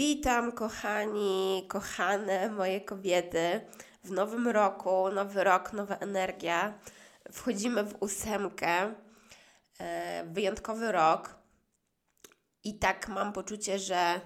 Witam, 0.00 0.52
kochani, 0.52 1.66
kochane 1.68 2.50
moje 2.50 2.80
kobiety. 2.80 3.60
W 4.04 4.10
nowym 4.10 4.48
roku, 4.48 5.10
nowy 5.10 5.44
rok, 5.44 5.72
nowa 5.72 5.96
energia. 5.96 6.78
Wchodzimy 7.32 7.84
w 7.84 8.02
ósemkę. 8.02 8.94
E, 9.80 10.24
wyjątkowy 10.24 10.92
rok. 10.92 11.34
I 12.64 12.78
tak 12.78 13.08
mam 13.08 13.32
poczucie, 13.32 13.78
że 13.78 14.20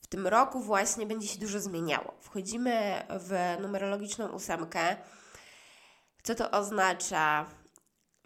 w 0.00 0.06
tym 0.06 0.26
roku 0.26 0.60
właśnie 0.60 1.06
będzie 1.06 1.28
się 1.28 1.38
dużo 1.38 1.60
zmieniało. 1.60 2.14
Wchodzimy 2.20 3.04
w 3.10 3.56
numerologiczną 3.62 4.28
ósemkę. 4.28 4.96
Co 6.22 6.34
to 6.34 6.50
oznacza? 6.50 7.46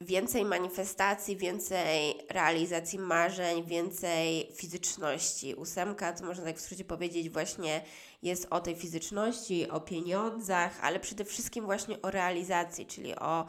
Więcej 0.01 0.45
manifestacji, 0.45 1.37
więcej 1.37 2.15
realizacji 2.31 2.99
marzeń, 2.99 3.65
więcej 3.65 4.53
fizyczności. 4.55 5.55
Ósemka, 5.55 6.13
to 6.13 6.25
można 6.25 6.45
tak 6.45 6.57
w 6.57 6.61
skrócie 6.61 6.85
powiedzieć, 6.85 7.31
właśnie 7.31 7.83
jest 8.23 8.47
o 8.51 8.61
tej 8.61 8.77
fizyczności, 8.77 9.71
o 9.71 9.81
pieniądzach, 9.81 10.79
ale 10.83 11.01
przede 11.01 11.25
wszystkim 11.25 11.65
właśnie 11.65 12.03
o 12.03 12.11
realizacji, 12.11 12.87
czyli 12.87 13.17
o 13.17 13.47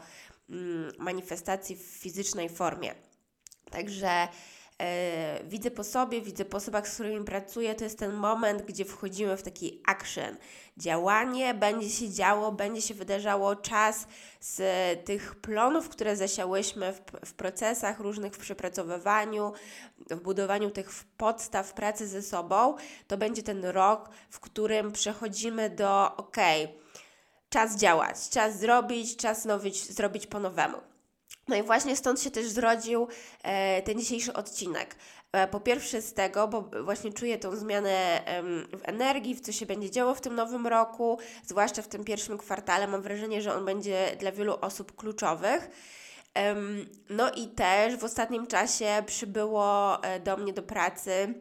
mm, 0.50 0.92
manifestacji 0.98 1.76
w 1.76 1.82
fizycznej 1.82 2.48
formie. 2.48 2.94
Także 3.70 4.28
widzę 5.44 5.70
po 5.70 5.84
sobie, 5.84 6.20
widzę 6.20 6.44
po 6.44 6.56
osobach, 6.56 6.88
z 6.88 6.94
którymi 6.94 7.24
pracuję, 7.24 7.74
to 7.74 7.84
jest 7.84 7.98
ten 7.98 8.12
moment, 8.12 8.62
gdzie 8.62 8.84
wchodzimy 8.84 9.36
w 9.36 9.42
taki 9.42 9.82
action. 9.86 10.36
Działanie 10.76 11.54
będzie 11.54 11.90
się 11.90 12.10
działo, 12.10 12.52
będzie 12.52 12.82
się 12.82 12.94
wydarzało 12.94 13.56
czas 13.56 14.06
z 14.40 14.60
tych 15.04 15.34
plonów, 15.34 15.88
które 15.88 16.16
zasiałyśmy 16.16 16.92
w, 16.92 17.00
w 17.24 17.34
procesach 17.34 18.00
różnych, 18.00 18.34
w 18.34 18.38
przepracowywaniu, 18.38 19.52
w 20.10 20.20
budowaniu 20.20 20.70
tych 20.70 20.90
podstaw 21.16 21.72
pracy 21.72 22.06
ze 22.06 22.22
sobą. 22.22 22.76
To 23.06 23.16
będzie 23.16 23.42
ten 23.42 23.64
rok, 23.64 24.10
w 24.30 24.40
którym 24.40 24.92
przechodzimy 24.92 25.70
do 25.70 26.16
ok, 26.16 26.36
czas 27.48 27.76
działać, 27.76 28.28
czas 28.28 28.58
zrobić, 28.58 29.16
czas 29.16 29.44
nowić, 29.44 29.92
zrobić 29.92 30.26
po 30.26 30.40
nowemu. 30.40 30.97
No 31.48 31.56
i 31.56 31.62
właśnie 31.62 31.96
stąd 31.96 32.20
się 32.20 32.30
też 32.30 32.46
zrodził 32.48 33.08
e, 33.42 33.82
ten 33.82 33.98
dzisiejszy 33.98 34.32
odcinek. 34.32 34.96
E, 35.32 35.48
po 35.48 35.60
pierwsze 35.60 36.02
z 36.02 36.14
tego, 36.14 36.48
bo 36.48 36.70
właśnie 36.84 37.12
czuję 37.12 37.38
tą 37.38 37.56
zmianę 37.56 38.22
w 38.72 38.80
energii, 38.82 39.34
w 39.34 39.40
co 39.40 39.52
się 39.52 39.66
będzie 39.66 39.90
działo 39.90 40.14
w 40.14 40.20
tym 40.20 40.34
nowym 40.34 40.66
roku, 40.66 41.18
zwłaszcza 41.44 41.82
w 41.82 41.88
tym 41.88 42.04
pierwszym 42.04 42.38
kwartale. 42.38 42.86
Mam 42.86 43.02
wrażenie, 43.02 43.42
że 43.42 43.54
on 43.54 43.64
będzie 43.64 44.16
dla 44.20 44.32
wielu 44.32 44.54
osób 44.60 44.96
kluczowych. 44.96 45.70
No 47.10 47.32
i 47.32 47.48
też 47.48 47.96
w 47.96 48.04
ostatnim 48.04 48.46
czasie 48.46 49.02
przybyło 49.06 49.98
e, 50.02 50.20
do 50.20 50.36
mnie 50.36 50.52
do 50.52 50.62
pracy 50.62 51.34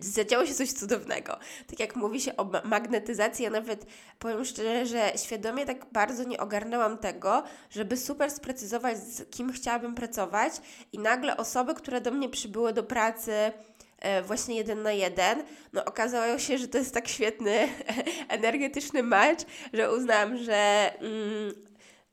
zadziało 0.00 0.46
się 0.46 0.54
coś 0.54 0.72
cudownego. 0.72 1.38
Tak 1.66 1.80
jak 1.80 1.96
mówi 1.96 2.20
się 2.20 2.36
o 2.36 2.50
magnetyzacji, 2.64 3.44
ja 3.44 3.50
nawet 3.50 3.86
powiem 4.18 4.44
szczerze, 4.44 4.86
że 4.86 5.12
świadomie 5.16 5.66
tak 5.66 5.86
bardzo 5.92 6.24
nie 6.24 6.38
ogarnęłam 6.38 6.98
tego, 6.98 7.42
żeby 7.70 7.96
super 7.96 8.30
sprecyzować, 8.30 8.98
z 8.98 9.30
kim 9.30 9.52
chciałabym 9.52 9.94
pracować 9.94 10.52
i 10.92 10.98
nagle 10.98 11.36
osoby, 11.36 11.74
które 11.74 12.00
do 12.00 12.10
mnie 12.10 12.28
przybyły 12.28 12.72
do 12.72 12.82
pracy 12.82 13.32
e, 13.98 14.22
właśnie 14.22 14.56
jeden 14.56 14.82
na 14.82 14.92
jeden, 14.92 15.42
no 15.72 15.84
okazało 15.84 16.38
się, 16.38 16.58
że 16.58 16.68
to 16.68 16.78
jest 16.78 16.94
tak 16.94 17.08
świetny 17.08 17.68
energetyczny 18.28 19.02
match, 19.02 19.44
że 19.72 19.92
uznałam, 19.92 20.36
że, 20.36 20.92
mm, 21.00 21.54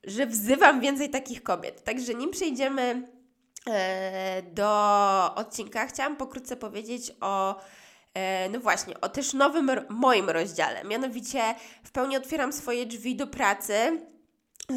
że 0.03 0.27
wzywam 0.27 0.81
więcej 0.81 1.09
takich 1.09 1.43
kobiet. 1.43 1.83
Także 1.83 2.13
nim 2.13 2.31
przejdziemy 2.31 3.14
do 4.53 5.35
odcinka 5.35 5.87
chciałam 5.87 6.17
pokrótce 6.17 6.55
powiedzieć 6.55 7.11
o 7.21 7.61
e, 8.13 8.49
no 8.49 8.59
właśnie, 8.59 9.01
o 9.01 9.09
też 9.09 9.33
nowym 9.33 9.71
moim 9.89 10.29
rozdziale. 10.29 10.83
Mianowicie 10.83 11.55
w 11.83 11.91
pełni 11.91 12.17
otwieram 12.17 12.53
swoje 12.53 12.85
drzwi 12.85 13.15
do 13.15 13.27
pracy 13.27 14.01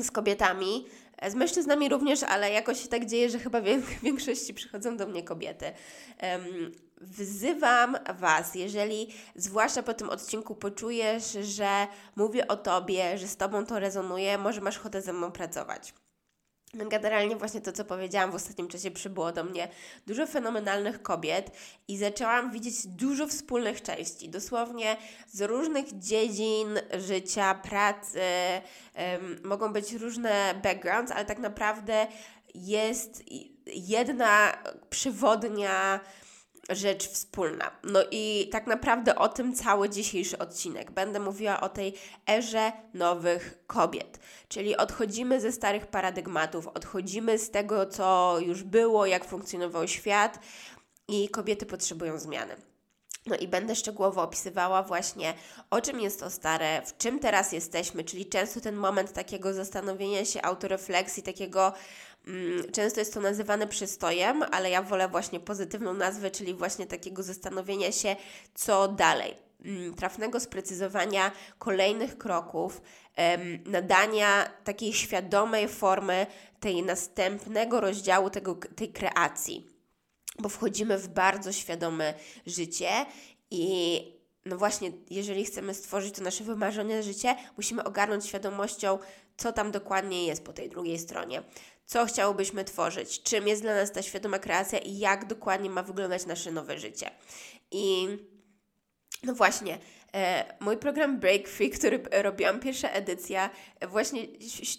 z 0.03 0.11
kobietami, 0.11 0.87
z 1.29 1.35
mężczyznami 1.35 1.89
również, 1.89 2.23
ale 2.23 2.51
jakoś 2.51 2.83
się 2.83 2.89
tak 2.89 3.07
dzieje, 3.07 3.31
że 3.31 3.39
chyba 3.39 3.61
w 3.61 3.65
większości 4.03 4.55
przychodzą 4.55 4.97
do 4.97 5.07
mnie 5.07 5.23
kobiety. 5.23 5.73
Wzywam 7.01 7.97
Was, 8.15 8.55
jeżeli 8.55 9.15
zwłaszcza 9.37 9.83
po 9.83 9.95
tym 9.95 10.11
odcinku 10.11 10.55
poczujesz, 10.55 11.33
że 11.33 11.87
mówię 12.17 12.49
o 12.49 12.57
Tobie, 12.57 13.19
że 13.19 13.29
z 13.29 13.37
Tobą 13.37 13.67
to 13.67 13.79
rezonuje, 13.79 14.39
może 14.39 14.61
masz 14.61 14.79
ochotę 14.79 15.03
ze 15.03 15.13
mną 15.13 15.33
pracować. 15.33 15.95
Generalnie 16.75 17.37
właśnie 17.37 17.61
to, 17.61 17.73
co 17.73 17.85
powiedziałam 17.85 18.33
w 18.33 18.35
ostatnim 18.35 18.69
czasie, 18.69 18.91
przybyło 18.91 19.33
do 19.33 19.45
mnie 19.45 19.69
dużo 20.07 20.27
fenomenalnych 20.27 21.03
kobiet 21.03 21.51
i 21.89 21.99
zaczęłam 21.99 22.51
widzieć 22.51 22.87
dużo 22.87 23.27
wspólnych 23.27 23.83
części, 23.83 24.29
dosłownie 24.29 24.97
z 25.29 25.41
różnych 25.41 25.99
dziedzin 25.99 26.79
życia, 26.99 27.55
pracy, 27.55 28.21
um, 28.95 29.41
mogą 29.45 29.73
być 29.73 29.93
różne 29.93 30.55
backgrounds, 30.63 31.13
ale 31.13 31.25
tak 31.25 31.39
naprawdę 31.39 32.07
jest 32.55 33.23
jedna 33.67 34.53
przewodnia 34.91 36.01
rzecz 36.69 37.09
wspólna. 37.09 37.71
No 37.85 38.01
i 38.11 38.49
tak 38.53 38.67
naprawdę 38.67 39.17
o 39.17 39.29
tym 39.29 39.55
cały 39.55 39.91
dzisiejszy 39.91 40.39
odcinek. 40.39 40.91
Będę 40.91 41.21
mówiła 41.21 41.61
o 41.61 41.69
tej 41.69 41.95
erze 42.29 42.73
nowych 42.95 43.59
kobiet. 43.67 44.19
Czyli 44.49 44.77
odchodzimy 44.77 45.41
ze 45.41 45.53
starych 45.53 45.87
paradygmatów, 45.87 46.67
odchodzimy 46.67 47.39
z 47.39 47.51
tego, 47.51 47.87
co 47.87 48.37
już 48.41 48.63
było, 48.63 49.07
jak 49.07 49.25
funkcjonował 49.25 49.89
świat 49.89 50.39
i 51.09 51.29
kobiety 51.29 51.67
potrzebują 51.67 52.19
zmiany. 52.19 52.57
No 53.27 53.37
i 53.37 53.49
będę 53.49 53.75
szczegółowo 53.75 54.23
opisywała 54.23 54.83
właśnie, 54.83 55.35
o 55.71 55.81
czym 55.81 56.01
jest 56.01 56.21
to 56.21 56.31
stare, 56.31 56.83
w 56.83 56.97
czym 56.97 57.19
teraz 57.19 57.53
jesteśmy, 57.53 58.05
czyli 58.05 58.27
często 58.27 58.61
ten 58.61 58.77
moment 58.77 59.13
takiego 59.13 59.55
zastanowienia 59.55 60.25
się, 60.25 60.43
autorefleksji, 60.43 61.23
takiego 61.23 61.73
często 62.73 63.01
jest 63.01 63.15
to 63.15 63.21
nazywane 63.21 63.67
przystojem, 63.67 64.43
ale 64.51 64.71
ja 64.71 64.83
wolę 64.83 65.09
właśnie 65.09 65.41
pozytywną 65.41 65.95
nazwę, 65.95 66.31
czyli 66.31 66.55
właśnie 66.55 66.87
takiego 66.87 67.23
zastanowienia 67.23 67.93
się, 67.93 68.17
co 68.55 68.89
dalej. 68.89 69.35
Mm, 69.65 69.95
trafnego 69.95 70.41
sprecyzowania 70.41 71.33
kolejnych 71.59 72.19
kroków, 72.19 72.83
nadania 73.67 74.51
takiej 74.65 74.93
świadomej 74.93 75.69
formy 75.69 76.27
tej 76.61 76.83
następnego 76.83 77.81
rozdziału 77.81 78.31
tego, 78.31 78.55
tej 78.55 78.93
kreacji. 78.93 79.67
Bo 80.39 80.49
wchodzimy 80.49 80.99
w 80.99 81.09
bardzo 81.09 81.53
świadome 81.53 82.15
życie 82.47 82.89
i 83.51 84.03
no 84.45 84.59
właśnie, 84.59 84.93
jeżeli 85.11 85.45
chcemy 85.45 85.75
stworzyć 85.75 86.15
to 86.15 86.23
nasze 86.23 86.45
wymarzone 86.45 87.03
życie, 87.03 87.37
musimy 87.57 87.85
ogarnąć 87.85 88.27
świadomością, 88.27 88.99
co 89.37 89.53
tam 89.53 89.71
dokładnie 89.71 90.27
jest 90.27 90.45
po 90.45 90.53
tej 90.53 90.69
drugiej 90.69 90.99
stronie 90.99 91.43
co 91.89 92.07
chciałobyśmy 92.07 92.65
tworzyć, 92.65 93.23
czym 93.23 93.49
jest 93.49 93.63
dla 93.63 93.75
nas 93.75 93.93
ta 93.93 94.03
świadoma 94.03 94.39
kreacja 94.39 94.79
i 94.79 94.99
jak 94.99 95.27
dokładnie 95.27 95.71
ma 95.71 95.83
wyglądać 95.83 96.27
nasze 96.27 96.53
nowe 96.53 96.79
życie. 96.79 97.11
I 97.71 98.09
no 99.23 99.35
właśnie, 99.35 99.79
e, 100.15 100.45
mój 100.61 100.77
program 100.77 101.21
Break 101.21 101.49
Free, 101.49 101.71
który 101.71 102.03
robiłam, 102.23 102.61
pierwsza 102.61 102.91
edycja, 102.91 103.51
właśnie 103.89 104.27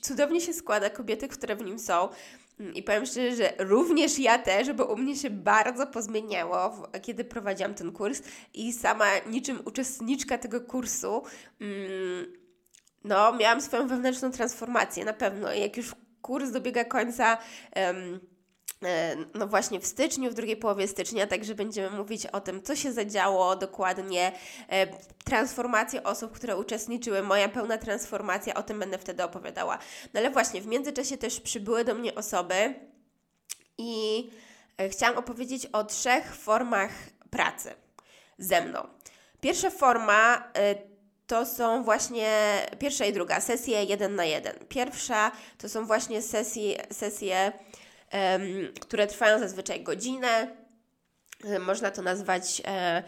cudownie 0.01 0.41
się 0.41 0.53
składa, 0.53 0.89
kobiety, 0.89 1.27
które 1.27 1.55
w 1.55 1.65
nim 1.65 1.79
są. 1.79 2.09
Mm, 2.59 2.73
I 2.73 2.83
powiem 2.83 3.05
szczerze, 3.05 3.35
że 3.35 3.53
również 3.57 4.19
ja 4.19 4.37
też, 4.37 4.73
bo 4.73 4.85
u 4.85 4.97
mnie 4.97 5.15
się 5.15 5.29
bardzo 5.29 5.87
pozmieniało, 5.87 6.87
kiedy 7.01 7.23
prowadziłam 7.23 7.73
ten 7.73 7.91
kurs 7.91 8.21
i 8.53 8.73
sama 8.73 9.05
niczym 9.27 9.61
uczestniczka 9.65 10.37
tego 10.37 10.61
kursu, 10.61 11.23
mm, 11.61 12.33
no, 13.03 13.33
miałam 13.33 13.61
swoją 13.61 13.87
wewnętrzną 13.87 14.31
transformację 14.31 15.05
na 15.05 15.13
pewno. 15.13 15.53
Jak 15.53 15.77
już 15.77 15.95
kurs 16.29 16.51
dobiega 16.51 16.85
końca. 16.85 17.37
Um, 17.75 18.19
no 19.33 19.47
właśnie 19.47 19.79
w 19.79 19.85
styczniu, 19.85 20.31
w 20.31 20.33
drugiej 20.33 20.57
połowie 20.57 20.87
stycznia, 20.87 21.27
także 21.27 21.55
będziemy 21.55 21.97
mówić 21.97 22.25
o 22.25 22.41
tym, 22.41 22.63
co 22.63 22.75
się 22.75 22.93
zadziało 22.93 23.55
dokładnie, 23.55 24.31
e, 24.69 24.87
transformacje 25.23 26.03
osób, 26.03 26.31
które 26.31 26.57
uczestniczyły, 26.57 27.23
moja 27.23 27.49
pełna 27.49 27.77
transformacja, 27.77 28.53
o 28.53 28.63
tym 28.63 28.79
będę 28.79 28.97
wtedy 28.97 29.23
opowiadała. 29.23 29.77
No 30.13 30.19
ale 30.19 30.29
właśnie, 30.31 30.61
w 30.61 30.67
międzyczasie 30.67 31.17
też 31.17 31.39
przybyły 31.39 31.85
do 31.85 31.95
mnie 31.95 32.15
osoby 32.15 32.73
i 33.77 34.29
e, 34.77 34.89
chciałam 34.89 35.17
opowiedzieć 35.17 35.65
o 35.65 35.83
trzech 35.83 36.35
formach 36.35 36.91
pracy 37.29 37.73
ze 38.37 38.61
mną. 38.61 38.87
Pierwsza 39.41 39.69
forma 39.69 40.51
to 41.29 41.45
są 41.45 41.83
właśnie 41.83 42.31
pierwsza 42.79 43.05
i 43.05 43.13
druga, 43.13 43.41
sesje 43.41 43.83
jeden 43.83 44.15
na 44.15 44.25
jeden. 44.25 44.53
Pierwsza 44.69 45.31
to 45.57 45.69
są 45.69 45.85
właśnie 45.85 46.21
sesje, 46.21 46.93
sesje 46.93 47.51
um, 48.13 48.41
które 48.81 49.07
trwają 49.07 49.39
zazwyczaj 49.39 49.83
godzinę. 49.83 50.47
Można 51.59 51.91
to 51.91 52.01
nazwać 52.01 52.61
e, 52.65 53.03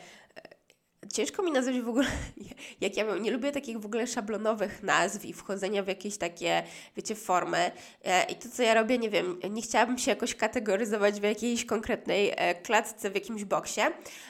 ciężko 1.14 1.44
mi 1.44 1.52
nazwać 1.52 1.82
w 1.82 1.90
ogóle, 1.90 2.08
jak 2.82 2.98
ja 2.98 3.16
nie 3.16 3.32
lubię 3.32 3.52
takich 3.52 3.80
w 3.80 3.86
ogóle 3.86 4.08
szablonowych 4.08 4.84
nazw 4.84 5.26
i 5.26 5.34
wchodzenia 5.34 5.84
w 5.84 5.88
jakieś 5.88 6.18
takie, 6.18 6.64
wiecie, 6.98 7.16
formy. 7.16 7.72
E, 8.04 8.24
I 8.24 8.36
to, 8.36 8.50
co 8.50 8.64
ja 8.64 8.74
robię, 8.74 8.98
nie 8.98 9.10
wiem, 9.10 9.40
nie 9.50 9.62
chciałabym 9.62 9.98
się 9.98 10.12
jakoś 10.12 10.36
kategoryzować 10.36 11.20
w 11.20 11.24
jakiejś 11.24 11.66
konkretnej 11.66 12.34
e, 12.36 12.56
klatce, 12.56 13.10
w 13.10 13.16
jakimś 13.16 13.46
boksie, 13.46 13.82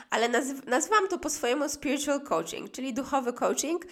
ale 0.10 0.30
nazw 0.30 0.66
nazwałam 0.66 1.08
to 1.08 1.20
po 1.20 1.30
swojemu 1.30 1.70
spiritual 1.70 2.22
coaching, 2.22 2.72
czyli 2.72 2.94
duchowy 2.94 3.34
coaching, 3.34 3.86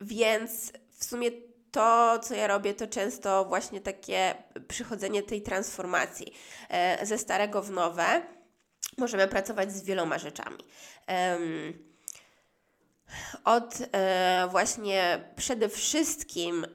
więc 0.00 0.72
w 0.90 1.04
sumie 1.04 1.30
to, 1.74 2.18
co 2.18 2.34
ja 2.34 2.46
robię, 2.46 2.74
to 2.74 2.86
często 2.86 3.44
właśnie 3.44 3.80
takie 3.80 4.34
przychodzenie 4.68 5.22
tej 5.22 5.42
transformacji 5.42 6.32
e, 6.68 7.06
ze 7.06 7.18
starego 7.18 7.62
w 7.62 7.70
nowe 7.70 8.22
możemy 8.98 9.28
pracować 9.28 9.72
z 9.72 9.84
wieloma 9.84 10.18
rzeczami. 10.18 10.58
Od 13.44 13.78
e, 13.92 14.48
właśnie 14.50 15.24
przede 15.36 15.68
wszystkim 15.68 16.66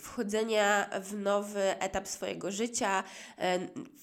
wchodzenia 0.00 0.90
w 1.00 1.14
nowy 1.14 1.80
etap 1.80 2.08
swojego 2.08 2.50
życia, 2.50 3.04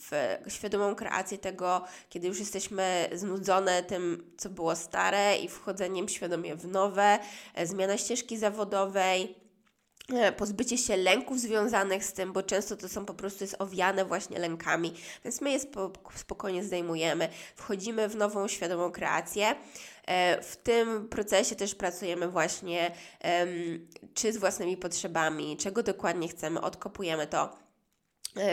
w 0.10 0.38
świadomą 0.48 0.96
kreację 0.96 1.38
tego, 1.38 1.86
kiedy 2.10 2.28
już 2.28 2.40
jesteśmy 2.40 3.10
znudzone 3.14 3.84
tym, 3.84 4.32
co 4.38 4.50
było 4.50 4.76
stare 4.76 5.38
i 5.38 5.48
wchodzeniem 5.48 6.10
świadomie 6.10 6.56
w 6.56 6.68
nowe, 6.68 7.20
e, 7.56 7.68
zmiana 7.68 7.98
ścieżki 7.98 8.38
zawodowej, 8.38 9.45
pozbycie 10.38 10.78
się 10.78 10.98
lęków 10.98 11.40
związanych 11.40 12.06
z 12.06 12.14
tym, 12.14 12.34
bo 12.34 12.44
często 12.44 12.78
to 12.78 12.90
są 12.90 13.06
po 13.06 13.14
prostu 13.14 13.44
jest 13.44 13.56
owiane 13.60 14.06
właśnie 14.06 14.40
lękami, 14.40 14.94
więc 15.24 15.42
my 15.42 15.52
je 15.52 15.60
spokojnie 16.16 16.64
zdejmujemy, 16.64 17.30
wchodzimy 17.56 18.10
w 18.10 18.16
nową 18.16 18.48
świadomą 18.48 18.92
kreację. 18.92 19.56
E, 20.08 20.42
w 20.42 20.56
tym 20.56 21.10
procesie 21.10 21.56
też 21.56 21.76
pracujemy 21.76 22.28
właśnie 22.28 22.92
czy 24.14 24.34
z 24.34 24.38
własnymi 24.38 24.78
potrzebami, 24.78 25.58
czego 25.58 25.84
dokładnie 25.84 26.28
chcemy, 26.28 26.62
odkopujemy 26.62 27.28
to 27.28 27.65
E, 27.65 27.65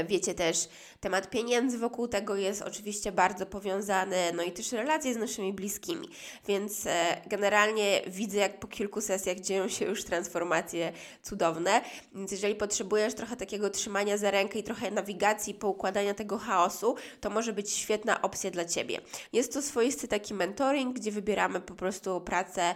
wiecie 0.08 0.34
też, 0.34 0.68
temat 1.00 1.30
pieniędzy 1.30 1.78
wokół 1.78 2.08
tego 2.08 2.36
jest 2.36 2.62
oczywiście 2.62 3.12
bardzo 3.12 3.46
powiązany, 3.46 4.16
no 4.34 4.42
i 4.42 4.52
też 4.52 4.72
relacje 4.72 5.14
z 5.14 5.16
naszymi 5.16 5.52
bliskimi. 5.52 6.08
Więc 6.48 6.86
e, 6.86 7.22
generalnie 7.26 8.02
widzę, 8.06 8.38
jak 8.38 8.60
po 8.60 8.66
kilku 8.66 9.00
sesjach 9.00 9.40
dzieją 9.40 9.68
się 9.68 9.84
już 9.84 10.04
transformacje 10.04 10.92
cudowne. 11.22 11.80
Więc 12.14 12.32
jeżeli 12.32 12.54
potrzebujesz 12.54 13.14
trochę 13.14 13.36
takiego 13.36 13.70
trzymania 13.70 14.16
za 14.16 14.30
rękę 14.30 14.58
i 14.58 14.62
trochę 14.62 14.90
nawigacji, 14.90 15.54
poukładania 15.54 16.14
tego 16.14 16.38
chaosu, 16.38 16.94
to 17.20 17.30
może 17.30 17.52
być 17.52 17.70
świetna 17.70 18.22
opcja 18.22 18.50
dla 18.50 18.64
Ciebie. 18.64 19.00
Jest 19.32 19.52
to 19.52 19.62
swoisty 19.62 20.08
taki 20.08 20.34
mentoring, 20.34 20.96
gdzie 20.96 21.10
wybieramy 21.10 21.60
po 21.60 21.74
prostu 21.74 22.20
pracę, 22.20 22.74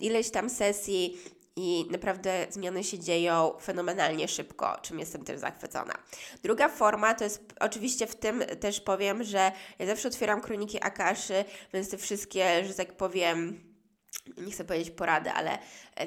ileś 0.00 0.30
tam 0.30 0.50
sesji 0.50 1.18
i 1.56 1.86
naprawdę 1.90 2.46
zmiany 2.50 2.84
się 2.84 2.98
dzieją 2.98 3.52
fenomenalnie 3.60 4.28
szybko, 4.28 4.78
czym 4.82 4.98
jestem 4.98 5.24
też 5.24 5.40
zachwycona. 5.40 5.94
Druga 6.42 6.68
forma 6.68 7.14
to 7.14 7.24
jest 7.24 7.54
oczywiście 7.60 8.06
w 8.06 8.16
tym 8.16 8.42
też 8.60 8.80
powiem, 8.80 9.24
że 9.24 9.52
ja 9.78 9.86
zawsze 9.86 10.08
otwieram 10.08 10.40
kroniki 10.40 10.78
Akaszy, 10.82 11.44
więc 11.72 11.90
te 11.90 11.98
wszystkie, 11.98 12.64
że 12.64 12.74
tak 12.74 12.96
powiem, 12.96 13.70
nie 14.36 14.52
chcę 14.52 14.64
powiedzieć 14.64 14.90
porady, 14.90 15.30
ale 15.30 15.58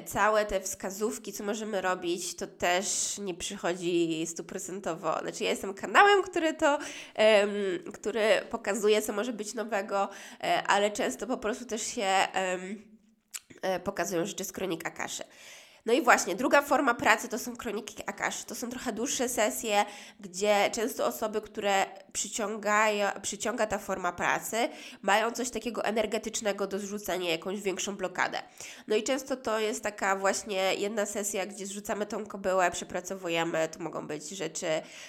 całe 0.06 0.46
te 0.46 0.60
wskazówki, 0.60 1.32
co 1.32 1.44
możemy 1.44 1.80
robić, 1.80 2.36
to 2.36 2.46
też 2.46 3.18
nie 3.18 3.34
przychodzi 3.34 4.26
stuprocentowo. 4.26 5.18
Znaczy, 5.22 5.44
ja 5.44 5.50
jestem 5.50 5.74
kanałem, 5.74 6.22
który 6.22 6.54
to, 6.54 6.78
um, 7.18 7.92
który 7.92 8.40
pokazuje, 8.50 9.02
co 9.02 9.12
może 9.12 9.32
być 9.32 9.54
nowego, 9.54 10.08
e, 10.40 10.62
ale 10.62 10.90
często 10.90 11.26
po 11.26 11.36
prostu 11.38 11.64
też 11.64 11.82
się. 11.82 12.28
Um, 12.34 12.93
E, 12.93 12.93
pokazują 13.84 14.26
rzeczy 14.26 14.44
z 14.44 14.52
kronik 14.52 14.86
Akaszy. 14.86 15.24
No 15.86 15.92
i 15.92 16.02
właśnie, 16.02 16.34
druga 16.34 16.62
forma 16.62 16.94
pracy 16.94 17.28
to 17.28 17.38
są 17.38 17.56
kroniki 17.56 18.02
Akaszy. 18.06 18.46
To 18.46 18.54
są 18.54 18.70
trochę 18.70 18.92
dłuższe 18.92 19.28
sesje, 19.28 19.84
gdzie 20.20 20.70
często 20.72 21.06
osoby, 21.06 21.40
które 21.40 21.86
przyciągają, 22.12 23.08
przyciąga 23.22 23.66
ta 23.66 23.78
forma 23.78 24.12
pracy, 24.12 24.68
mają 25.02 25.30
coś 25.30 25.50
takiego 25.50 25.84
energetycznego 25.84 26.66
do 26.66 26.78
zrzucenia, 26.78 27.30
jakąś 27.30 27.60
większą 27.60 27.96
blokadę. 27.96 28.38
No 28.88 28.96
i 28.96 29.02
często 29.02 29.36
to 29.36 29.58
jest 29.58 29.82
taka 29.82 30.16
właśnie 30.16 30.74
jedna 30.74 31.06
sesja, 31.06 31.46
gdzie 31.46 31.66
zrzucamy 31.66 32.06
tą 32.06 32.26
kobyłę, 32.26 32.70
przepracowujemy, 32.70 33.68
to 33.68 33.82
mogą 33.82 34.06
być 34.06 34.28
rzeczy 34.28 34.66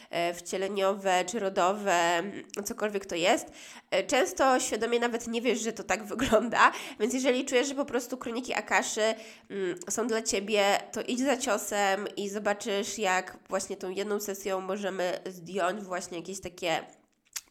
e, 0.09 0.33
wcieleniowe 0.33 1.25
czy 1.25 1.39
rodowe, 1.39 2.23
cokolwiek 2.65 3.05
to 3.05 3.15
jest. 3.15 3.51
E, 3.91 4.03
często 4.03 4.59
świadomie 4.59 4.99
nawet 4.99 5.27
nie 5.27 5.41
wiesz, 5.41 5.59
że 5.59 5.73
to 5.73 5.83
tak 5.83 6.03
wygląda, 6.15 6.71
więc 6.99 7.13
jeżeli 7.13 7.45
czujesz, 7.45 7.67
że 7.67 7.75
po 7.75 7.85
prostu 7.85 8.17
kroniki 8.17 8.53
Akaszy 8.53 9.15
mm, 9.49 9.75
są 9.89 10.07
dla 10.07 10.21
Ciebie, 10.21 10.64
to 10.91 11.01
idź 11.01 11.19
za 11.19 11.37
ciosem 11.37 12.07
i 12.17 12.29
zobaczysz, 12.29 12.97
jak 12.97 13.37
właśnie 13.49 13.77
tą 13.77 13.89
jedną 13.89 14.19
sesją 14.19 14.61
możemy 14.61 15.19
zdjąć 15.25 15.83
właśnie 15.83 16.17
jakieś 16.17 16.41
takie 16.41 16.85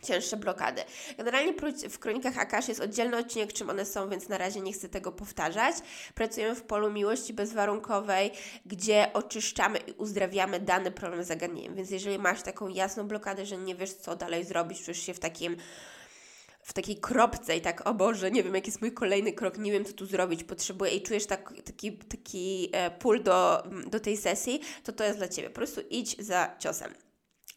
cięższe 0.04 0.36
blokady. 0.36 0.82
Generalnie 1.16 1.54
w 1.90 1.98
Kronikach 1.98 2.38
Akash 2.38 2.68
jest 2.68 2.80
oddzielny 2.80 3.16
odcinek, 3.16 3.52
czym 3.52 3.70
one 3.70 3.84
są, 3.84 4.08
więc 4.08 4.28
na 4.28 4.38
razie 4.38 4.60
nie 4.60 4.72
chcę 4.72 4.88
tego 4.88 5.12
powtarzać. 5.12 5.76
Pracujemy 6.14 6.54
w 6.54 6.62
polu 6.62 6.90
miłości 6.90 7.32
bezwarunkowej, 7.32 8.30
gdzie 8.66 9.10
oczyszczamy 9.12 9.78
i 9.78 9.92
uzdrawiamy 9.92 10.60
dany 10.60 10.90
problem 10.90 11.24
zagadnieniem. 11.24 11.74
Więc 11.74 11.90
jeżeli 11.90 12.18
masz 12.18 12.42
taką 12.42 12.68
jasną 12.68 13.08
blokadę, 13.08 13.46
że 13.46 13.56
nie 13.56 13.74
wiesz, 13.74 13.92
co 13.92 14.16
dalej 14.16 14.44
zrobić, 14.44 14.84
czujesz 14.84 15.02
się 15.02 15.14
w 15.14 15.20
takim 15.20 15.56
w 16.64 16.72
takiej 16.72 16.96
kropce 16.96 17.56
i 17.56 17.60
tak, 17.60 17.86
o 17.88 17.94
Boże, 17.94 18.30
nie 18.30 18.42
wiem, 18.42 18.54
jaki 18.54 18.68
jest 18.68 18.80
mój 18.80 18.92
kolejny 18.92 19.32
krok, 19.32 19.58
nie 19.58 19.72
wiem, 19.72 19.84
co 19.84 19.92
tu 19.92 20.06
zrobić, 20.06 20.44
potrzebuję 20.44 20.90
i 20.90 21.02
czujesz 21.02 21.26
tak, 21.26 21.52
taki, 21.64 21.98
taki 21.98 22.68
e, 22.72 22.90
pól 22.90 23.22
do, 23.22 23.62
do 23.86 24.00
tej 24.00 24.16
sesji, 24.16 24.60
to 24.84 24.92
to 24.92 25.04
jest 25.04 25.18
dla 25.18 25.28
Ciebie. 25.28 25.48
Po 25.48 25.54
prostu 25.54 25.80
idź 25.90 26.16
za 26.18 26.56
ciosem. 26.58 26.94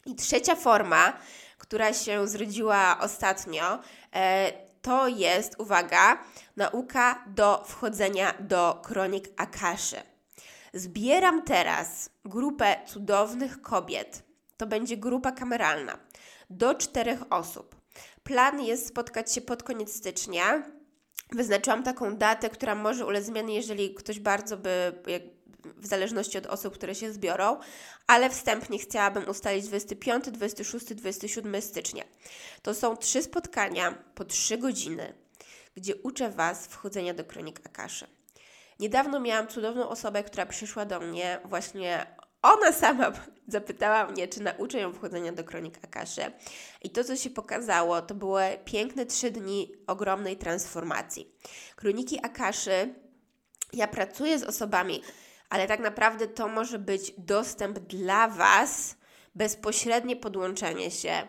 I 0.06 0.14
trzecia 0.14 0.54
forma, 0.56 1.18
która 1.58 1.92
się 1.92 2.28
zrodziła 2.28 2.98
ostatnio, 3.00 3.78
e, 4.14 4.52
to 4.82 5.08
jest, 5.08 5.54
uwaga, 5.58 6.18
nauka 6.56 7.24
do 7.26 7.64
wchodzenia 7.66 8.34
do 8.40 8.80
kronik 8.84 9.28
Akaszy. 9.36 9.96
Zbieram 10.74 11.42
teraz 11.42 12.10
grupę 12.24 12.76
cudownych 12.86 13.62
kobiet. 13.62 14.22
To 14.56 14.66
będzie 14.66 14.96
grupa 14.96 15.32
kameralna 15.32 15.98
do 16.50 16.74
czterech 16.74 17.20
osób. 17.30 17.77
Plan 18.28 18.60
jest 18.60 18.86
spotkać 18.86 19.32
się 19.32 19.40
pod 19.40 19.62
koniec 19.62 19.96
stycznia. 19.96 20.62
Wyznaczyłam 21.32 21.82
taką 21.82 22.16
datę, 22.16 22.50
która 22.50 22.74
może 22.74 23.06
ulec 23.06 23.24
zmiany, 23.24 23.52
jeżeli 23.52 23.94
ktoś 23.94 24.20
bardzo 24.20 24.56
by, 24.56 24.92
w 25.76 25.86
zależności 25.86 26.38
od 26.38 26.46
osób, 26.46 26.74
które 26.74 26.94
się 26.94 27.12
zbiorą, 27.12 27.56
ale 28.06 28.30
wstępnie 28.30 28.78
chciałabym 28.78 29.28
ustalić 29.28 29.66
25, 29.66 30.24
26, 30.30 30.86
27 30.94 31.62
stycznia. 31.62 32.04
To 32.62 32.74
są 32.74 32.96
trzy 32.96 33.22
spotkania 33.22 33.94
po 34.14 34.24
trzy 34.24 34.58
godziny, 34.58 35.14
gdzie 35.76 35.96
uczę 35.96 36.30
Was 36.30 36.66
wchodzenia 36.66 37.14
do 37.14 37.24
kronik 37.24 37.60
Akaszy. 37.66 38.06
Niedawno 38.80 39.20
miałam 39.20 39.48
cudowną 39.48 39.88
osobę, 39.88 40.24
która 40.24 40.46
przyszła 40.46 40.84
do 40.84 41.00
mnie 41.00 41.40
właśnie 41.44 42.06
ona 42.42 42.72
sama 42.72 43.12
zapytała 43.48 44.06
mnie, 44.06 44.28
czy 44.28 44.42
nauczę 44.42 44.78
ją 44.78 44.92
wchodzenia 44.92 45.32
do 45.32 45.44
kronik 45.44 45.78
Akaszy. 45.82 46.32
I 46.82 46.90
to, 46.90 47.04
co 47.04 47.16
się 47.16 47.30
pokazało, 47.30 48.02
to 48.02 48.14
były 48.14 48.42
piękne 48.64 49.06
trzy 49.06 49.30
dni 49.30 49.72
ogromnej 49.86 50.36
transformacji. 50.36 51.32
Kroniki 51.76 52.20
Akaszy, 52.22 52.94
ja 53.72 53.88
pracuję 53.88 54.38
z 54.38 54.42
osobami, 54.42 55.02
ale 55.50 55.66
tak 55.66 55.80
naprawdę 55.80 56.28
to 56.28 56.48
może 56.48 56.78
być 56.78 57.12
dostęp 57.18 57.78
dla 57.78 58.28
Was, 58.28 58.96
bezpośrednie 59.34 60.16
podłączenie 60.16 60.90
się 60.90 61.28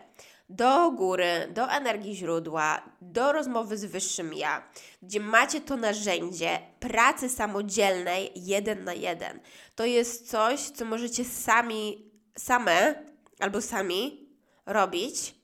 do 0.50 0.90
góry, 0.90 1.48
do 1.54 1.70
energii 1.70 2.16
źródła, 2.16 2.82
do 3.00 3.32
rozmowy 3.32 3.78
z 3.78 3.84
wyższym 3.84 4.34
ja, 4.34 4.62
gdzie 5.02 5.20
macie 5.20 5.60
to 5.60 5.76
narzędzie 5.76 6.58
pracy 6.80 7.28
samodzielnej 7.28 8.32
jeden 8.34 8.84
na 8.84 8.94
jeden. 8.94 9.40
To 9.74 9.84
jest 9.84 10.30
coś, 10.30 10.60
co 10.60 10.84
możecie 10.84 11.24
sami, 11.24 12.10
same 12.38 12.94
albo 13.38 13.60
sami 13.60 14.28
robić. 14.66 15.34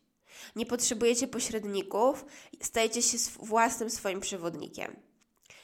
Nie 0.57 0.67
potrzebujecie 0.67 1.29
pośredników, 1.29 2.25
stajecie 2.63 3.03
się 3.03 3.19
własnym 3.41 3.91
swoim 3.91 4.21
przewodnikiem, 4.21 4.97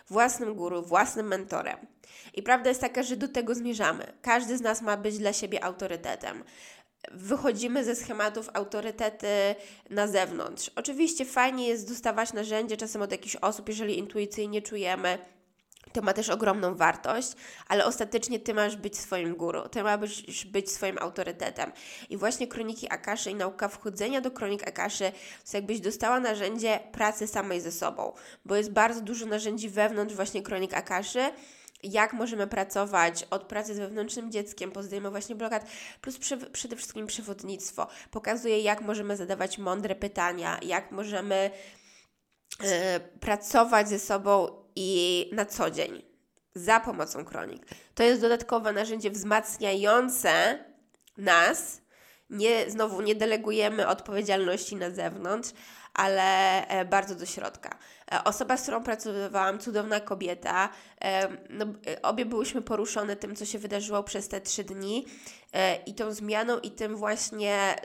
własnym 0.08 0.54
guru, 0.54 0.82
własnym 0.82 1.26
mentorem. 1.26 1.86
I 2.34 2.42
prawda 2.42 2.68
jest 2.68 2.80
taka, 2.80 3.02
że 3.02 3.16
do 3.16 3.28
tego 3.28 3.54
zmierzamy. 3.54 4.12
Każdy 4.22 4.58
z 4.58 4.60
nas 4.60 4.82
ma 4.82 4.96
być 4.96 5.18
dla 5.18 5.32
siebie 5.32 5.64
autorytetem. 5.64 6.44
Wychodzimy 7.10 7.84
ze 7.84 7.96
schematów 7.96 8.50
autorytety 8.54 9.54
na 9.90 10.06
zewnątrz. 10.06 10.70
Oczywiście 10.76 11.24
fajnie 11.24 11.68
jest 11.68 11.88
dostawać 11.88 12.32
narzędzie 12.32 12.76
czasem 12.76 13.02
od 13.02 13.12
jakichś 13.12 13.36
osób, 13.36 13.68
jeżeli 13.68 13.98
intuicyjnie 13.98 14.62
czujemy, 14.62 15.18
to 15.92 16.02
ma 16.02 16.12
też 16.12 16.28
ogromną 16.28 16.74
wartość, 16.74 17.32
ale 17.68 17.84
ostatecznie 17.84 18.40
ty 18.40 18.54
masz 18.54 18.76
być 18.76 18.98
swoim 18.98 19.34
guru, 19.34 19.68
ty 19.68 19.82
masz 19.82 20.22
być 20.46 20.70
swoim 20.70 20.98
autorytetem. 20.98 21.72
I 22.10 22.16
właśnie 22.16 22.46
kroniki 22.46 22.88
Akaszy 22.90 23.30
i 23.30 23.34
nauka 23.34 23.68
wchodzenia 23.68 24.20
do 24.20 24.30
kronik 24.30 24.68
Akaszy 24.68 25.12
to 25.50 25.56
jakbyś 25.56 25.80
dostała 25.80 26.20
narzędzie 26.20 26.80
pracy 26.92 27.26
samej 27.26 27.60
ze 27.60 27.72
sobą, 27.72 28.12
bo 28.44 28.56
jest 28.56 28.72
bardzo 28.72 29.00
dużo 29.00 29.26
narzędzi 29.26 29.68
wewnątrz 29.68 30.14
właśnie 30.14 30.42
kronik 30.42 30.74
Akaszy, 30.74 31.30
jak 31.82 32.12
możemy 32.12 32.46
pracować 32.46 33.26
od 33.30 33.42
pracy 33.42 33.74
z 33.74 33.78
wewnętrznym 33.78 34.32
dzieckiem, 34.32 34.72
właśnie 35.10 35.34
blokad, 35.34 35.66
plus 36.00 36.18
przede 36.52 36.76
wszystkim 36.76 37.06
przewodnictwo. 37.06 37.86
Pokazuje, 38.10 38.60
jak 38.60 38.80
możemy 38.80 39.16
zadawać 39.16 39.58
mądre 39.58 39.94
pytania, 39.94 40.58
jak 40.62 40.92
możemy 40.92 41.50
yy, 42.60 42.68
pracować 43.20 43.88
ze 43.88 43.98
sobą 43.98 44.48
i 44.76 45.30
na 45.32 45.44
co 45.44 45.70
dzień 45.70 46.02
za 46.54 46.80
pomocą 46.80 47.24
kronik. 47.24 47.66
To 47.94 48.02
jest 48.02 48.20
dodatkowe 48.20 48.72
narzędzie 48.72 49.10
wzmacniające 49.10 50.64
nas. 51.16 51.82
Nie, 52.30 52.70
znowu 52.70 53.02
nie 53.02 53.14
delegujemy 53.14 53.88
odpowiedzialności 53.88 54.76
na 54.76 54.90
zewnątrz, 54.90 55.50
ale 55.94 56.66
e, 56.68 56.84
bardzo 56.84 57.14
do 57.14 57.26
środka. 57.26 57.78
E, 58.12 58.24
osoba, 58.24 58.56
z 58.56 58.62
którą 58.62 58.82
pracowałam, 58.82 59.58
cudowna 59.58 60.00
kobieta, 60.00 60.68
e, 61.00 61.28
no, 61.50 61.66
obie 62.02 62.26
byłyśmy 62.26 62.62
poruszone 62.62 63.16
tym, 63.16 63.36
co 63.36 63.44
się 63.44 63.58
wydarzyło 63.58 64.02
przez 64.02 64.28
te 64.28 64.40
trzy 64.40 64.64
dni 64.64 65.06
i 65.86 65.94
tą 65.94 66.12
zmianą 66.12 66.58
i 66.58 66.70
tym 66.70 66.96
właśnie 66.96 67.76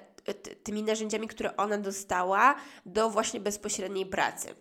tymi 0.63 0.83
narzędziami, 0.83 1.27
które 1.27 1.57
ona 1.57 1.77
dostała 1.77 2.55
do 2.85 3.09
właśnie 3.09 3.39
bezpośredniej 3.39 4.05
pracy. 4.05 4.55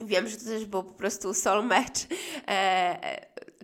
Wiem, 0.00 0.28
że 0.28 0.36
to 0.36 0.44
też 0.44 0.64
był 0.64 0.82
po 0.84 0.92
prostu 0.92 1.34
soul 1.34 1.64
match. 1.64 2.00